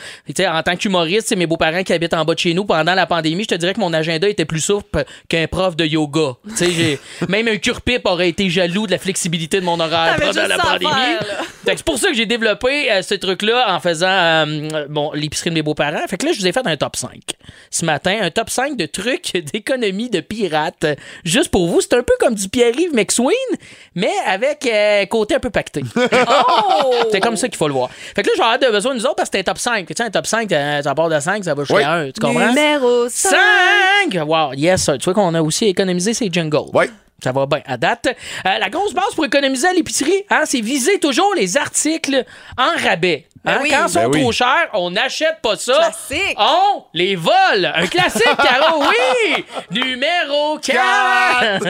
[0.58, 3.06] En tant qu'humoriste, c'est mes beaux-parents qui habitent en bas de chez nous pendant la
[3.06, 3.43] pandémie.
[3.43, 6.34] Je te dirais que mon agenda était plus souple qu'un prof de yoga.
[7.30, 10.91] Même un cure-pipe aurait été jaloux de la flexibilité de mon horaire pendant la pandémie.
[11.65, 15.56] c'est pour ça que j'ai développé euh, ce truc-là en faisant euh, bon, l'épicerie de
[15.56, 16.08] mes beaux-parents.
[16.10, 17.12] Fait que là, je vous ai fait un top 5
[17.69, 18.17] ce matin.
[18.21, 20.86] Un top 5 de trucs d'économie de pirates.
[21.24, 21.82] Juste pour vous.
[21.82, 23.36] C'est un peu comme du Pierre-Yves McSween,
[23.95, 25.84] mais avec euh, côté un peu pacté.
[26.84, 26.93] Oh!
[27.12, 27.90] C'est comme ça qu'il faut le voir.
[28.16, 29.86] Fait que là, j'aurais de besoin de nous autres parce que un top 5.
[29.88, 31.84] Tu sais, un top 5, euh, ça part de 5, ça va jusqu'à Oui.
[31.84, 32.06] 1.
[32.12, 32.48] Tu comprends?
[32.48, 33.30] Numéro 5.
[34.12, 34.24] 5!
[34.26, 34.98] Wow, yes, sir.
[34.98, 36.70] Tu vois qu'on a aussi économisé ces jingles.
[36.74, 36.86] Oui.
[37.24, 38.08] Ça va bien à date.
[38.46, 42.24] Euh, la grosse base pour économiser à l'épicerie, hein, c'est viser toujours les articles
[42.58, 43.26] en rabais.
[43.44, 43.70] Ben Hein, oui.
[43.72, 44.22] Quand ils sont Ben oui.
[44.22, 45.74] trop chers, on n'achète pas ça.
[45.74, 46.36] Classique.
[46.38, 47.72] On les vole.
[47.74, 49.44] Un classique, Caro, oui!
[49.72, 51.64] Numéro 4.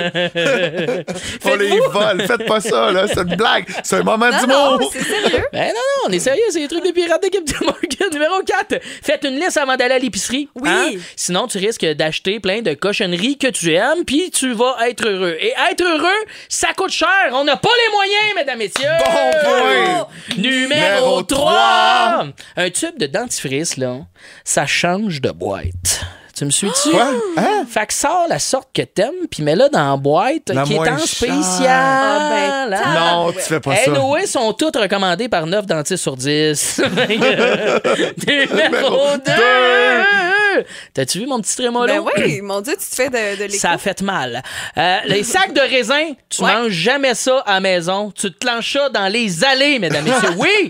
[1.46, 2.22] On les vole.
[2.28, 3.08] Faites pas ça, là.
[3.08, 3.66] C'est une blague.
[3.84, 4.80] C'est un moment d'humour.
[4.82, 5.46] non, c'est sérieux.
[5.54, 8.10] Ben non, non, on est sérieux, c'est les trucs de pirates de Captain Morgan.
[8.12, 8.76] Numéro 4.
[9.02, 10.50] Faites une liste avant d'aller à l'épicerie.
[10.56, 10.70] Oui.
[10.70, 10.92] hein?
[11.16, 15.38] Sinon, tu risques d'acheter plein de cochonneries que tu aimes, puis tu vas être heureux.
[15.44, 17.32] Et être heureux, ça coûte cher.
[17.32, 18.90] On n'a pas les moyens, mesdames, messieurs.
[19.04, 20.08] Bon point.
[20.38, 22.26] Numéro Numéro 3.
[22.58, 24.02] Un tube de dentifrice, là,
[24.44, 26.02] ça change de boîte.
[26.38, 26.92] Tu me suis-tu?
[26.92, 27.10] Quoi?
[27.38, 27.66] Hein?
[27.68, 30.80] Fait que sors la sorte que t'aimes, puis mets-la dans la boîte La qui est
[30.80, 31.42] en spécial.
[31.68, 32.94] Ah, ben?
[32.94, 33.92] Non, tu fais pas ça.
[33.92, 36.82] Anyway, sont toutes recommandées par 9 dentistes sur 10.
[38.28, 39.32] Numéro 2.
[40.94, 41.88] T'as-tu vu mon petit trémolo?
[41.88, 43.52] Ben oui, mon Dieu, tu te fais de, de.
[43.52, 44.42] Ça a fait mal.
[44.78, 46.54] Euh, les sacs de raisin, tu Ouais.
[46.54, 48.12] manges jamais ça à la maison.
[48.12, 50.30] Tu te clenches ça dans les allées, mesdames et messieurs.
[50.38, 50.70] Oui!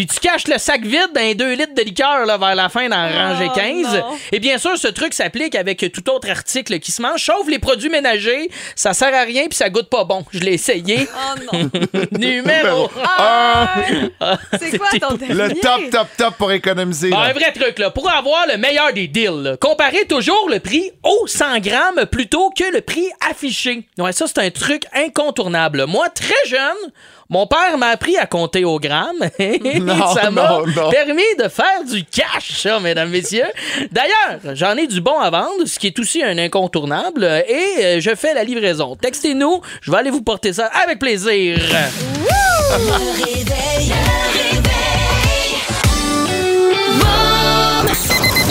[0.00, 2.88] Puis tu caches le sac vide dans 2 litres de liqueur là, vers la fin
[2.88, 3.82] dans la rangée 15.
[3.98, 4.04] non.
[4.32, 7.58] Et bien sûr, ce truc s'applique avec tout autre article qui se mange, sauf les
[7.58, 8.50] produits ménagers.
[8.74, 10.24] Ça sert à rien puis ça goûte pas bon.
[10.32, 11.06] Je l'ai essayé.
[11.14, 11.70] Oh non.
[12.18, 13.74] Numéro Ah,
[14.22, 14.38] un.
[14.58, 15.34] c'est quoi ton dernier?
[15.34, 17.10] Le top, top, top pour économiser.
[17.12, 17.28] Ah, là.
[17.28, 17.90] un vrai truc, là.
[17.90, 22.48] Pour avoir le meilleur des deals, là, comparez toujours le prix au 100 grammes plutôt
[22.58, 23.86] que le prix affiché.
[23.98, 25.84] Ouais, ça, c'est un truc incontournable.
[25.86, 26.90] Moi, très jeune,
[27.30, 29.30] mon père m'a appris à compter au gramme.
[29.80, 33.46] Non, ça m'a permis de faire du cash, ça, mesdames, messieurs.
[33.90, 38.00] D'ailleurs, j'en ai du bon à vendre, ce qui est aussi un incontournable, et euh,
[38.00, 38.96] je fais la livraison.
[38.96, 41.58] Textez-nous, je vais aller vous porter ça avec plaisir.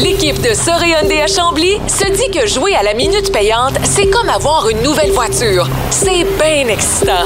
[0.03, 4.09] L'équipe de Soré Hyundai à Chambly se dit que jouer à la minute payante, c'est
[4.09, 5.67] comme avoir une nouvelle voiture.
[5.91, 7.25] C'est bien excitant.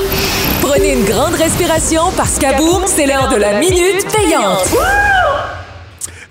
[0.61, 4.67] Prenez une grande respiration parce qu'à boum, c'est l'heure de la minute payante.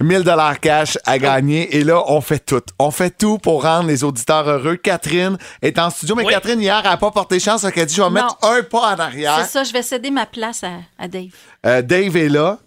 [0.01, 1.77] 1000 dollars cash à gagner.
[1.77, 2.61] Et là, on fait tout.
[2.81, 4.75] On fait tout pour rendre les auditeurs heureux.
[4.77, 6.33] Catherine est en studio, mais Oui.
[6.33, 7.63] Catherine, hier, elle n'a pas porté chance.
[7.65, 9.39] Elle a dit, je vais mettre un pas en arrière.
[9.45, 11.29] C'est ça, je vais céder ma place à, à Dave.
[11.67, 12.59] Euh, Dave est là.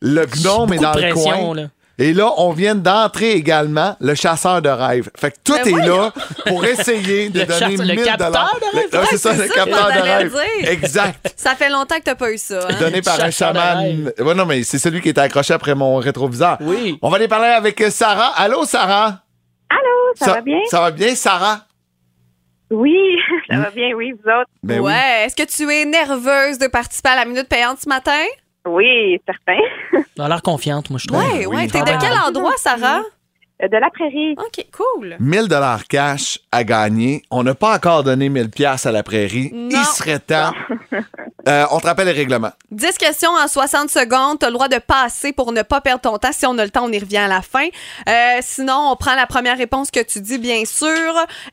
[0.00, 1.54] Le gnome est dans de le coin.
[1.56, 1.62] là.
[2.00, 5.10] Et là, on vient d'entrer également le chasseur de rêve.
[5.16, 5.96] Fait que tout Ben est voyons.
[6.02, 6.12] là
[6.46, 8.56] pour essayer de Le donner chasseur- le 1000 capteur dollars.
[8.60, 8.88] de rêve?
[8.92, 10.32] Ouais, c'est ça, c'est le capteur de rêve.
[10.32, 10.70] dire.
[10.70, 11.32] Exact.
[11.36, 12.60] Ça fait longtemps que t'as pas eu ça.
[12.70, 12.74] hein?
[12.78, 14.12] Donné par un chaman.
[14.18, 16.58] Ouais, non, mais c'est celui qui est accroché après mon rétroviseur.
[16.60, 16.98] Oui.
[17.02, 18.32] On va aller parler avec Sarah.
[18.36, 19.22] Allô, Sarah?
[19.68, 20.58] Allô, ça, va bien?
[20.70, 21.60] Ça va bien, Sarah?
[22.70, 22.96] Oui,
[23.50, 24.50] ça va bien, oui, vous autres?
[24.62, 24.86] Ben oui.
[24.92, 25.24] ouais.
[25.24, 28.22] Est-ce que tu es nerveuse de participer à la minute payante ce matin?
[28.68, 29.60] Oui, certain.
[30.16, 31.20] Elle a l'air confiante, moi, je trouve.
[31.20, 31.66] Ouais, ouais.
[31.68, 33.00] T'es de quel endroit, Sarah?
[33.62, 34.32] Euh, De la prairie.
[34.38, 35.16] OK, cool.
[35.18, 37.22] 1000 dollars cash à gagner.
[37.30, 39.50] On n'a pas encore donné 1000 pièces à la prairie.
[39.52, 39.68] Non.
[39.70, 40.52] Il serait temps.
[41.46, 42.50] Euh, on te rappelle les règlements.
[42.72, 44.38] 10 questions en 60 secondes.
[44.38, 46.32] Tu as le droit de passer pour ne pas perdre ton temps.
[46.32, 47.68] Si on a le temps, on y revient à la fin.
[48.06, 50.90] Euh, sinon, on prend la première réponse que tu dis, bien sûr.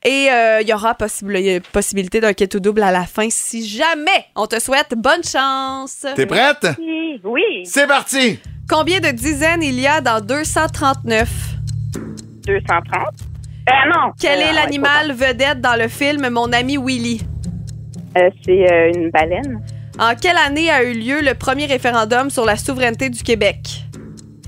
[0.04, 3.66] Et euh, il y aura possible- possibilité d'un quête ou double à la fin si
[3.66, 4.26] jamais.
[4.36, 6.06] On te souhaite bonne chance.
[6.16, 6.68] T'es prête?
[6.80, 7.64] Oui, oui.
[7.64, 8.40] C'est parti!
[8.68, 11.30] Combien de dizaines il y a dans 239?
[12.46, 12.92] 230.
[13.68, 14.12] Euh, non.
[14.20, 17.22] Quel Euh, est l'animal vedette dans le film Mon ami Willy?
[18.18, 19.62] Euh, c'est euh, une baleine.
[20.00, 23.86] En quelle année a eu lieu le premier référendum sur la souveraineté du Québec?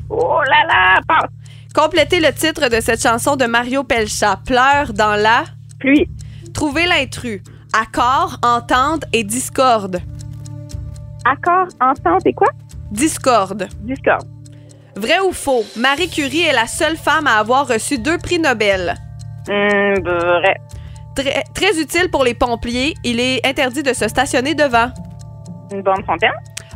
[0.10, 1.32] Oh là là, passe.
[1.74, 4.40] Complétez le titre de cette chanson de Mario Pelcha.
[4.46, 5.44] Pleure dans la
[5.80, 6.10] Pluie.
[6.54, 7.42] Trouvez l'intrus.
[7.74, 10.02] Accord, entente et discorde.
[11.26, 12.48] Accord, entente et quoi?
[12.92, 13.68] Discorde.
[13.82, 14.26] Discorde.
[14.98, 15.64] Vrai ou faux?
[15.76, 18.96] Marie Curie est la seule femme à avoir reçu deux prix Nobel.
[19.48, 20.56] Hum, vrai.
[21.16, 24.90] Très, très utile pour les pompiers, il est interdit de se stationner devant.
[25.72, 26.32] Une bonne fontaine?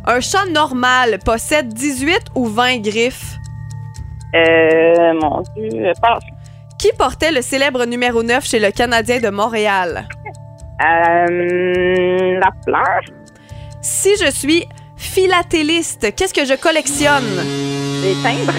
[0.06, 3.36] Un chat normal possède 18 ou 20 griffes.
[4.34, 6.24] Euh, mon Dieu, passe.
[6.78, 10.08] Qui portait le célèbre numéro 9 chez le Canadien de Montréal?
[10.80, 13.00] Euh, la fleur?
[13.80, 17.81] Si je suis philatéliste, qu'est-ce que je collectionne?
[18.02, 18.52] Les timbres.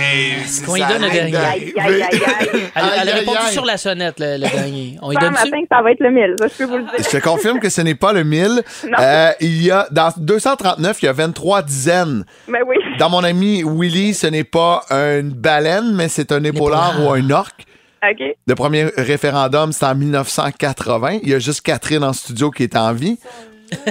[0.00, 1.36] Est-ce qu'on lui donne le dernier?
[1.36, 2.48] Aïe, aïe, aïe, aïe.
[2.74, 4.96] Elle, a répondu sur la sonnette, le, le dernier.
[5.02, 6.94] On lui donne matin ça va être le 1000, ça, je peux vous le dire.
[6.98, 8.42] Je te confirme que ce n'est pas le 1000.
[8.42, 8.62] Non.
[8.98, 12.24] Euh, il y a, dans 239, il y a 23 dizaines.
[12.48, 12.76] Mais oui.
[12.98, 17.30] Dans mon ami Willy, ce n'est pas une baleine, mais c'est un épaulard ou un
[17.30, 17.66] orque.
[18.02, 21.18] Le premier référendum, c'est en 1980.
[21.22, 23.18] Il y a juste Catherine en studio qui est en vie.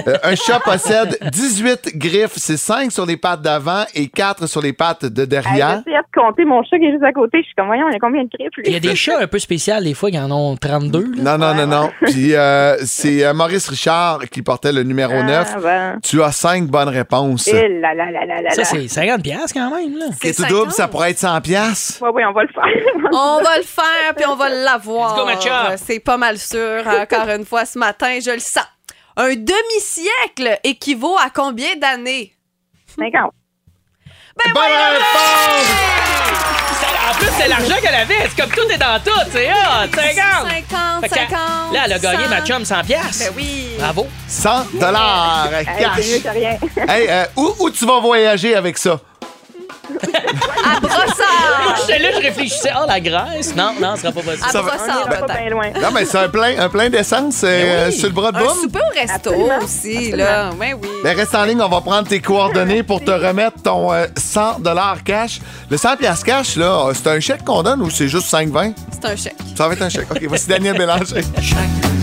[0.06, 2.36] Euh, un chat possède 18 griffes.
[2.36, 5.82] C'est 5 sur les pattes d'avant et 4 sur les pattes de derrière.
[5.86, 7.38] J'essaie de compter mon chat qui est juste à côté.
[7.38, 8.64] Je suis comme, voyons, il y a combien de griffes, lui?
[8.66, 11.12] Il y a des chats un peu spéciaux, des fois, qui en ont 32.
[11.22, 11.36] là.
[11.36, 11.90] Non, non, non, non.
[12.02, 15.62] Puis euh, c'est euh, Maurice Richard qui portait le numéro Ah, 9.
[15.62, 15.98] ben.
[16.02, 17.48] Tu as 5 bonnes réponses.
[17.48, 19.96] Eh là là là là là Ça, c'est 50$ piastres quand même.
[19.98, 20.06] Là.
[20.22, 22.02] Et tout double, ça pourrait être 100 piastres.
[22.02, 22.64] Ouais, oui, on va le faire.
[23.12, 25.14] On va le faire, puis on va l'avoir.
[25.14, 25.76] Let's go, Matcha.
[25.78, 26.82] C'est pas mal sûr.
[26.86, 28.64] Encore une fois, ce matin, je le sens.
[29.20, 32.32] Un demi-siècle équivaut à combien d'années?
[32.96, 33.32] 50.
[34.36, 35.66] Ben Bonne réponse!
[37.10, 38.28] En plus, c'est l'argent qu'elle avait.
[38.28, 39.10] C'est comme tout est dans tout.
[39.32, 39.88] C'est hot.
[39.92, 39.92] 50.
[39.92, 41.74] 50, Fait que 50.
[41.74, 42.30] Là, elle a gagné 100.
[42.30, 43.24] ma chum 100 piastres.
[43.24, 43.70] Ben oui.
[43.78, 44.06] Bravo.
[44.28, 46.06] 100 dollars cash.
[46.88, 49.00] Hey, euh, où, où tu vas voyager avec ça?
[50.64, 51.76] À Brossard.
[51.86, 52.70] J'étais là, je réfléchissais.
[52.76, 53.54] Oh, la Grèce.
[53.56, 54.44] Non, non, ce sera pas possible.
[54.46, 55.38] À Ça va- Brossard, On va pas peut-être.
[55.40, 55.66] bien loin.
[55.80, 57.92] Non, mais c'est un plein, un plein d'essence euh, oui.
[57.92, 58.60] sur le bras de Un boum.
[58.62, 59.58] souper au resto Absolument.
[59.62, 60.50] aussi, là.
[60.58, 60.88] Ben oui.
[61.02, 64.60] Ben, reste en ligne, on va prendre tes coordonnées pour te remettre ton euh, 100
[65.04, 65.40] cash.
[65.70, 68.72] Le 100 piastres cash, là, c'est un chèque qu'on donne ou c'est juste 5,20?
[68.92, 69.36] C'est un chèque.
[69.56, 70.10] Ça va être un chèque.
[70.10, 71.22] OK, voici Daniel Bélanger.
[71.40, 71.58] Chaque